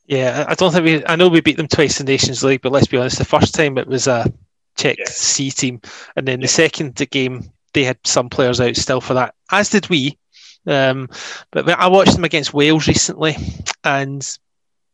[0.06, 1.06] Yeah, I don't think we.
[1.06, 3.18] I know we beat them twice in Nations League, but let's be honest.
[3.18, 4.32] The first time it was a
[4.76, 5.04] Czech yeah.
[5.06, 5.80] C team,
[6.16, 6.44] and then yeah.
[6.44, 10.18] the second game they had some players out still for that, as did we.
[10.66, 11.08] Um,
[11.50, 13.36] but I watched them against Wales recently,
[13.82, 14.26] and,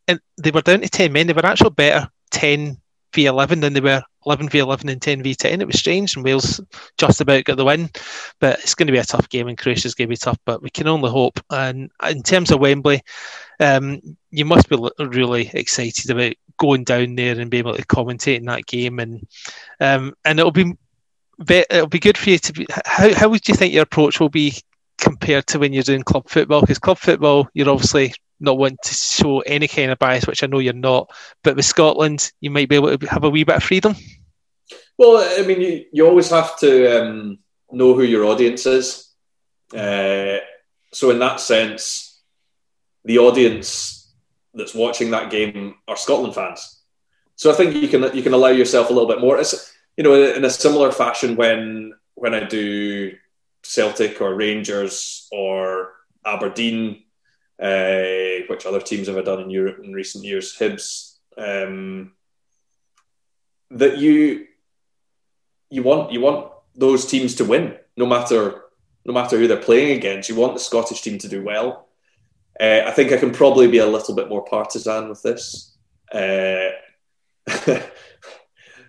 [0.07, 1.27] and they were down to ten men.
[1.27, 2.77] They were actually better ten
[3.13, 5.61] v eleven than they were 11 v 11 and 10 v 10.
[5.61, 6.61] It was strange, and Wales
[6.97, 7.89] just about got the win.
[8.39, 10.37] But it's going to be a tough game, and Croatia's going to be tough.
[10.45, 11.39] But we can only hope.
[11.49, 13.01] And in terms of Wembley,
[13.59, 18.37] um, you must be really excited about going down there and being able to commentate
[18.37, 18.99] in that game.
[18.99, 19.27] And
[19.79, 20.75] um, and it'll be
[21.47, 22.67] it'll be good for you to be.
[22.85, 24.55] How how would you think your approach will be
[24.97, 26.61] compared to when you're doing club football?
[26.61, 30.47] Because club football, you're obviously not want to show any kind of bias, which I
[30.47, 31.11] know you're not.
[31.43, 33.95] But with Scotland, you might be able to have a wee bit of freedom.
[34.97, 37.39] Well, I mean, you, you always have to um,
[37.71, 39.09] know who your audience is.
[39.73, 40.37] Uh,
[40.93, 42.21] so, in that sense,
[43.05, 44.13] the audience
[44.53, 46.81] that's watching that game are Scotland fans.
[47.35, 49.39] So, I think you can you can allow yourself a little bit more.
[49.39, 53.13] It's, you know, in a similar fashion when when I do
[53.63, 55.93] Celtic or Rangers or
[56.25, 57.03] Aberdeen
[57.61, 60.55] uh, which other teams have I done in Europe in recent years?
[60.57, 61.17] Hibs.
[61.37, 62.13] Um,
[63.71, 64.47] that you
[65.69, 68.63] you want you want those teams to win, no matter
[69.05, 70.29] no matter who they're playing against.
[70.29, 71.87] You want the Scottish team to do well.
[72.59, 75.75] Uh, I think I can probably be a little bit more partisan with this.
[76.13, 76.69] Uh,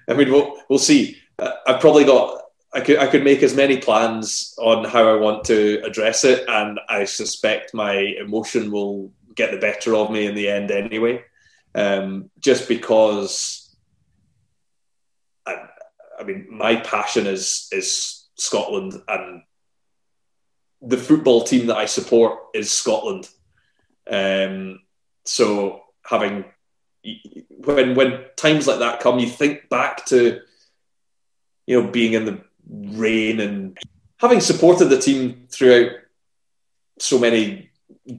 [0.08, 1.16] I mean, we'll, we'll see.
[1.38, 2.41] Uh, I've probably got
[2.74, 6.48] I could I could make as many plans on how I want to address it,
[6.48, 11.22] and I suspect my emotion will get the better of me in the end anyway.
[11.74, 13.74] Um, just because,
[15.46, 15.56] I,
[16.18, 19.42] I mean, my passion is is Scotland, and
[20.80, 23.28] the football team that I support is Scotland.
[24.10, 24.80] Um,
[25.24, 26.46] so having
[27.50, 30.40] when when times like that come, you think back to
[31.66, 32.42] you know being in the
[32.72, 33.78] rain and
[34.18, 35.90] having supported the team throughout
[36.98, 37.70] so many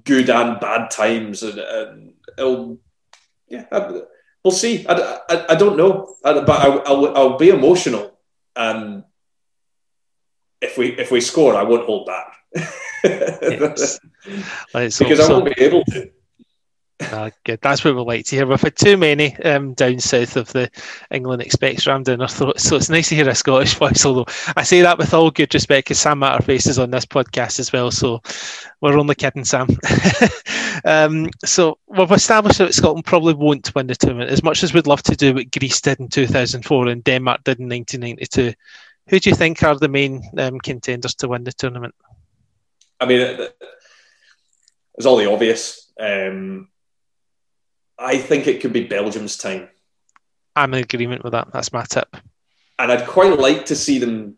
[0.04, 2.78] good and bad times, and, and it'll,
[3.48, 3.66] yeah,
[4.44, 4.86] we'll see.
[4.88, 8.20] I, I, I don't know, but I, will I'll be emotional,
[8.56, 9.04] and
[10.62, 12.38] if we if we score, I won't hold back.
[13.04, 14.00] yes.
[14.74, 16.12] because I won't be able to.
[17.00, 17.60] Uh, good.
[17.62, 18.46] That's what we like to hear.
[18.46, 20.70] We've had too many um, down south of the
[21.12, 24.06] England expects rammed down our throats, so it's nice to hear a Scottish voice.
[24.06, 24.26] Although
[24.56, 27.74] I say that with all good respect, because Sam Matterface is on this podcast as
[27.74, 28.22] well, so
[28.82, 29.68] we're only kidding, Sam.
[30.86, 34.88] um, so we've established that Scotland probably won't win the tournament as much as we'd
[34.88, 38.54] love to do what Greece did in 2004 and Denmark did in 1992.
[39.10, 41.96] Who do you think are the main um, contenders to win the tournament?
[43.00, 43.48] I mean,
[44.96, 45.92] it's all the obvious.
[46.00, 46.70] Um,
[48.04, 49.70] I think it could be Belgium's time.
[50.56, 51.52] I'm in agreement with that.
[51.52, 52.16] That's my tip.
[52.78, 54.36] And I'd quite like to see them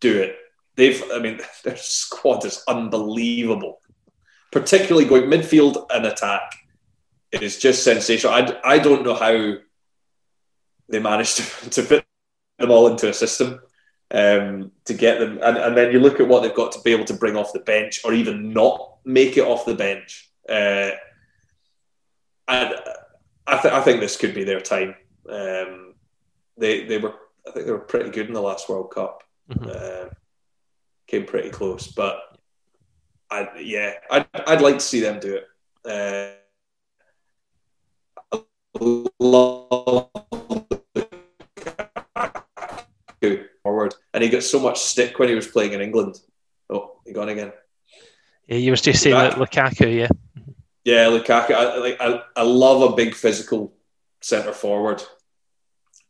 [0.00, 0.36] do it.
[0.76, 3.80] They've, I mean, their squad is unbelievable,
[4.50, 6.54] particularly going midfield and attack.
[7.30, 8.34] It is just sensational.
[8.34, 9.54] I, I don't know how
[10.88, 12.04] they managed to, to fit
[12.58, 13.60] them all into a system
[14.10, 15.38] um, to get them.
[15.42, 17.52] And, and then you look at what they've got to be able to bring off
[17.52, 20.30] the bench or even not make it off the bench.
[20.48, 20.90] Uh,
[22.48, 22.74] and
[23.46, 24.94] I, th- I think this could be their time.
[25.28, 25.94] Um,
[26.56, 27.14] they they were
[27.46, 29.22] I think they were pretty good in the last World Cup.
[29.50, 29.70] Mm-hmm.
[29.70, 30.10] Uh,
[31.06, 32.18] came pretty close, but
[33.30, 35.46] I yeah I'd I'd like to see them do it.
[35.84, 36.30] Uh,
[43.62, 46.20] forward, and he got so much stick when he was playing in England.
[46.70, 47.52] Oh, he gone again.
[48.46, 50.08] Yeah, you were just saying that Lukaku, yeah.
[50.84, 51.52] Yeah, Lukaku.
[51.52, 53.72] I, like I, I love a big physical
[54.20, 55.02] centre forward.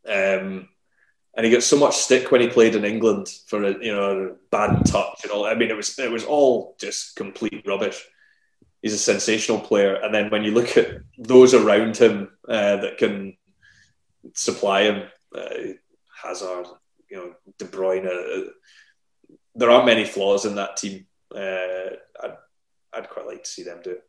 [0.07, 0.69] Um,
[1.35, 4.35] and he got so much stick when he played in England for a you know
[4.51, 5.45] bad touch and all.
[5.45, 8.05] I mean, it was it was all just complete rubbish.
[8.81, 12.97] He's a sensational player, and then when you look at those around him uh, that
[12.97, 13.35] can
[14.33, 15.03] supply him,
[15.35, 15.73] uh,
[16.23, 16.67] Hazard,
[17.09, 18.51] you know, De Bruyne, uh,
[19.55, 21.05] there aren't many flaws in that team.
[21.33, 22.37] Uh, I'd,
[22.93, 24.03] I'd quite like to see them do it.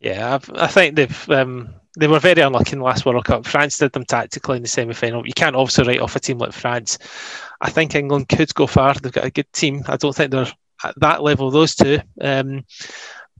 [0.00, 3.46] Yeah, I've, i think they've um, they were very unlucky in the last World Cup.
[3.46, 5.26] France did them tactically in the semi final.
[5.26, 6.98] You can't obviously write off a team like France.
[7.60, 8.94] I think England could go far.
[8.94, 9.82] They've got a good team.
[9.86, 12.00] I don't think they're at that level, those two.
[12.20, 12.64] Um,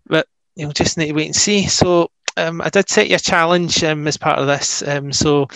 [0.07, 1.67] but you know, just need to wait and see.
[1.67, 4.87] So um, I did set you a challenge um, as part of this.
[4.87, 5.49] Um, so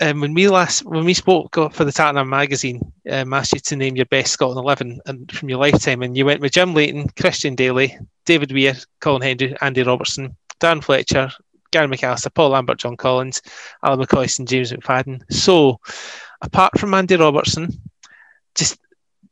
[0.00, 2.80] um, when we last when we spoke for the Tottenham magazine,
[3.10, 6.24] um, asked you to name your best Scotland eleven and from your lifetime, and you
[6.24, 11.30] went with Jim Leighton, Christian Dailly, David Weir, Colin Hendry, Andy Robertson, Dan Fletcher,
[11.70, 13.42] Gary McAllister, Paul Lambert, John Collins,
[13.82, 15.22] Alan McCoist, and James McFadden.
[15.32, 15.80] So,
[16.42, 17.80] apart from Andy Robertson,
[18.54, 18.78] just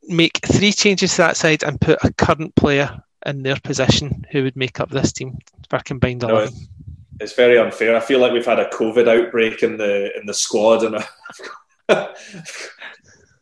[0.09, 4.43] make three changes to that side and put a current player in their position who
[4.43, 5.39] would make up this team
[5.69, 6.55] for combined eleven.
[6.55, 6.61] No,
[7.21, 7.97] it's very unfair.
[7.97, 11.05] I feel like we've had a COVID outbreak in the in the squad, and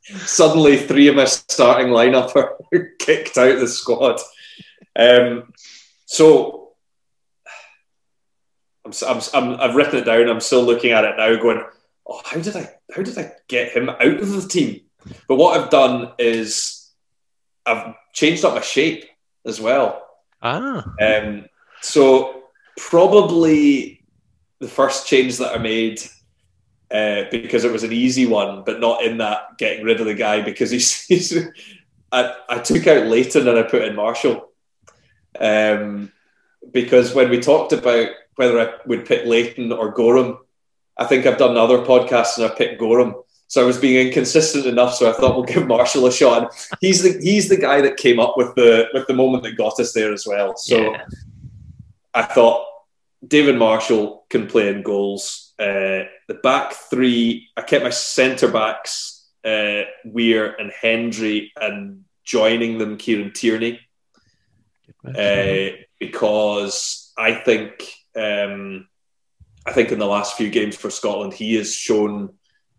[0.03, 2.59] suddenly three of my starting lineup are
[2.99, 4.21] kicked out of the squad.
[4.97, 5.53] Um,
[6.07, 6.73] so
[8.85, 10.29] I'm, I'm, I'm, I've written it down.
[10.29, 11.65] I'm still looking at it now, going,
[12.07, 14.83] "Oh, how did I how did I get him out of the team?"
[15.29, 16.91] But what I've done is
[17.67, 19.05] I've changed up my shape
[19.45, 20.07] as well.
[20.41, 20.85] Ah.
[21.01, 21.47] Um,
[21.81, 22.44] so
[22.77, 24.05] probably
[24.61, 26.01] the first change that I made
[26.91, 30.15] uh, because it was an easy one, but not in that getting rid of the
[30.15, 31.03] guy because he's.
[31.07, 31.37] he's
[32.13, 34.49] I, I took out Leighton and I put in Marshall.
[35.41, 36.13] Um,
[36.71, 40.39] because when we talked about whether I would pick Leighton or Goram,
[40.97, 43.15] I think I've done other podcasts and I picked Goram.
[43.49, 46.55] So I was being inconsistent enough, so I thought we'll give Marshall a shot.
[46.81, 49.79] He's the he's the guy that came up with the with the moment that got
[49.79, 50.57] us there as well.
[50.57, 51.05] So yeah.
[52.15, 52.65] I thought
[53.27, 55.53] David Marshall can play in goals.
[55.59, 62.79] Uh, the back three, I kept my centre backs, uh, Weir and Hendry, and joining
[62.79, 63.81] them, Kieran Tierney,
[65.07, 68.89] uh, because I think um,
[69.67, 72.35] I think in the last few games for Scotland, he has shown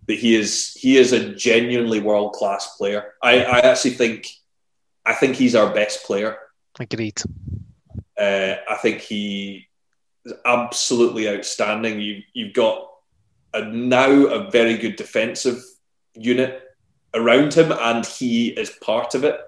[0.08, 3.14] that he is he is a genuinely world class player.
[3.22, 4.28] I, I actually think
[5.06, 6.38] I think he's our best player.
[6.80, 7.22] Agreed.
[8.18, 9.68] Uh, I think he
[10.26, 12.00] is absolutely outstanding.
[12.00, 12.90] You you've got
[13.54, 15.62] a, now a very good defensive
[16.14, 16.62] unit
[17.14, 19.40] around him, and he is part of it.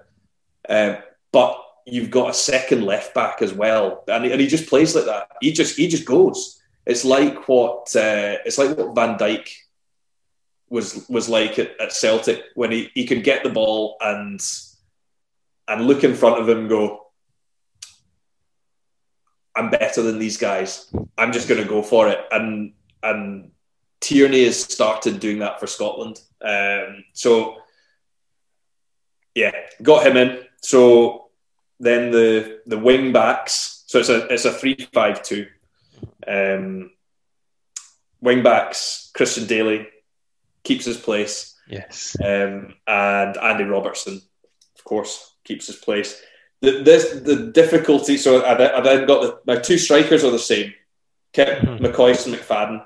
[0.68, 0.96] Uh,
[1.32, 4.94] but you've got a second left back as well, and he, and he just plays
[4.94, 5.30] like that.
[5.40, 6.60] He just he just goes.
[6.86, 9.48] It's like what uh, it's like what Van Dijk
[10.70, 14.40] was was like at, at, Celtic when he, he could get the ball and
[15.68, 17.07] and look in front of him and go,
[19.58, 20.88] I'm better than these guys.
[21.18, 22.20] I'm just going to go for it.
[22.30, 23.50] And and
[24.00, 26.20] Tierney has started doing that for Scotland.
[26.40, 27.56] Um, so
[29.34, 29.50] yeah,
[29.82, 30.44] got him in.
[30.62, 31.30] So
[31.80, 33.82] then the the wing backs.
[33.88, 35.48] So it's a it's a three five two.
[36.26, 36.92] Um,
[38.20, 39.88] wing backs Christian Dailly
[40.62, 41.56] keeps his place.
[41.68, 42.16] Yes.
[42.24, 44.22] Um, and Andy Robertson,
[44.76, 46.22] of course, keeps his place.
[46.60, 50.38] The, this, the difficulty, so I, I then got the, my two strikers are the
[50.38, 50.74] same,
[51.32, 51.84] Kip, mm-hmm.
[51.84, 52.84] And McFadden.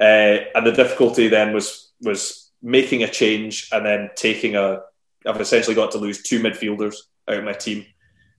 [0.00, 4.82] Uh, and the difficulty then was was making a change and then taking a.
[5.26, 6.96] I've essentially got to lose two midfielders
[7.28, 7.84] out of my team,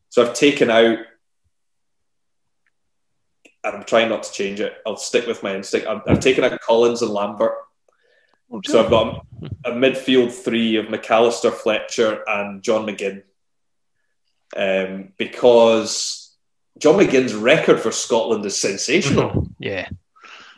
[0.09, 0.99] so I've taken out.
[3.63, 4.73] And I'm trying not to change it.
[4.87, 5.85] I'll stick with my instinct.
[5.85, 7.53] I've, I've taken out Collins and Lambert
[8.51, 13.23] Oh, so I've got a, a, midfield three of McAllister, Fletcher, and John McGinn.
[14.55, 16.35] Um, because
[16.77, 19.29] John McGinn's record for Scotland is sensational.
[19.29, 19.51] Mm-hmm.
[19.59, 19.87] Yeah.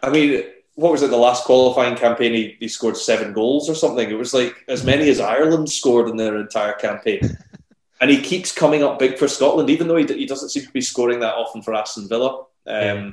[0.02, 0.44] I mean,
[0.76, 2.34] what was it, the last qualifying campaign?
[2.34, 4.10] He, he scored seven goals or something.
[4.10, 7.38] It was like as many as Ireland scored in their entire campaign.
[8.02, 10.72] and he keeps coming up big for Scotland, even though he, he doesn't seem to
[10.72, 12.39] be scoring that often for Aston Villa.
[12.39, 13.12] Um, yeah.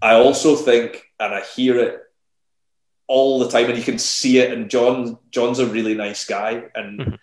[0.00, 2.00] I also think, and I hear it
[3.06, 4.52] all the time, and you can see it.
[4.52, 7.14] And John John's a really nice guy, and mm-hmm.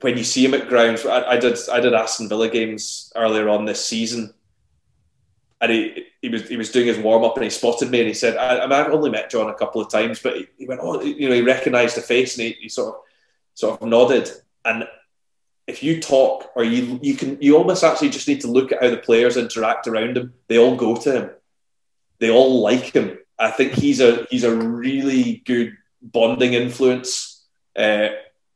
[0.00, 3.48] When you see him at grounds, I, I, did I did Aston Villa games earlier
[3.48, 4.32] on this season,
[5.60, 8.08] and he he was he was doing his warm up, and he spotted me, and
[8.08, 10.66] he said, I, I have only met John a couple of times, but he, he
[10.66, 13.00] went, oh, you know, he recognised the face, and he, he sort of
[13.54, 14.30] sort of nodded,
[14.64, 14.86] and
[15.66, 18.82] if you talk or you you can you almost actually just need to look at
[18.82, 20.32] how the players interact around him.
[20.48, 21.30] They all go to him.
[22.20, 23.18] They all like him.
[23.38, 27.44] I think he's a he's a really good bonding influence
[27.76, 28.08] uh,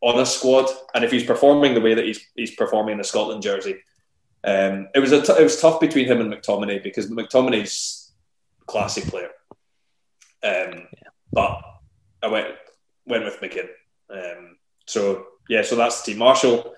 [0.03, 3.05] on a squad, and if he's performing the way that he's he's performing in a
[3.05, 3.77] Scotland jersey,
[4.45, 8.13] um, it was a t- it was tough between him and McTominay because McTominay's
[8.61, 9.31] a classy player,
[10.43, 11.09] um, yeah.
[11.33, 11.63] but
[12.23, 12.49] I went
[13.07, 13.69] went with McGinn.
[14.11, 16.19] Um, so yeah, so that's the team.
[16.19, 16.75] Marshall,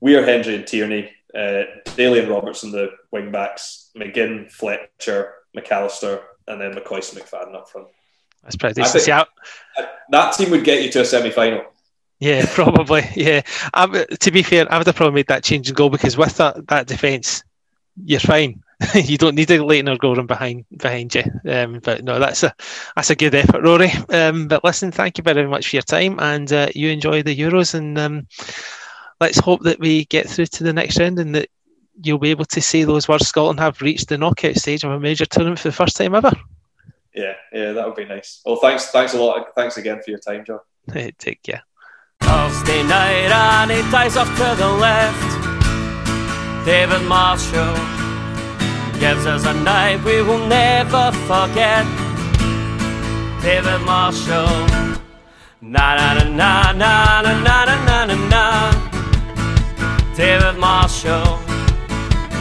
[0.00, 1.12] Weir Hendry, and Tierney.
[1.32, 1.62] Uh,
[1.94, 3.90] Dailly and Robertson, the wing backs.
[3.96, 7.86] McGinn, Fletcher, McAllister, and then and McFadden up front.
[8.42, 9.28] That's pretty decent.
[10.10, 11.62] that team would get you to a semi final.
[12.20, 13.08] Yeah, probably.
[13.16, 13.42] Yeah.
[13.74, 16.36] I, to be fair, I would have probably made that change and goal because with
[16.36, 17.42] that, that defence,
[18.04, 18.62] you're fine.
[18.94, 21.24] you don't need a Leighton or Goram behind behind you.
[21.46, 22.54] Um, but no, that's a
[22.96, 23.90] that's a good effort, Rory.
[24.08, 27.36] Um, but listen, thank you very much for your time, and uh, you enjoy the
[27.36, 28.26] Euros, and um,
[29.20, 31.50] let's hope that we get through to the next round and that
[32.02, 33.28] you'll be able to say those words.
[33.28, 36.32] Scotland have reached the knockout stage of a major tournament for the first time ever.
[37.14, 38.40] Yeah, yeah, that would be nice.
[38.46, 39.54] Well, thanks, thanks a lot.
[39.54, 40.60] Thanks again for your time, John.
[41.18, 41.64] Take care.
[42.20, 45.30] Thursday night and he dies off to the left.
[46.64, 47.74] David Marshall
[49.00, 51.84] gives us a night we will never forget.
[53.42, 54.66] David Marshall.
[55.62, 58.44] Na na na na na na na na na na.
[60.16, 61.38] David Marshall.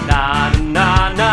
[0.08, 1.32] Na na na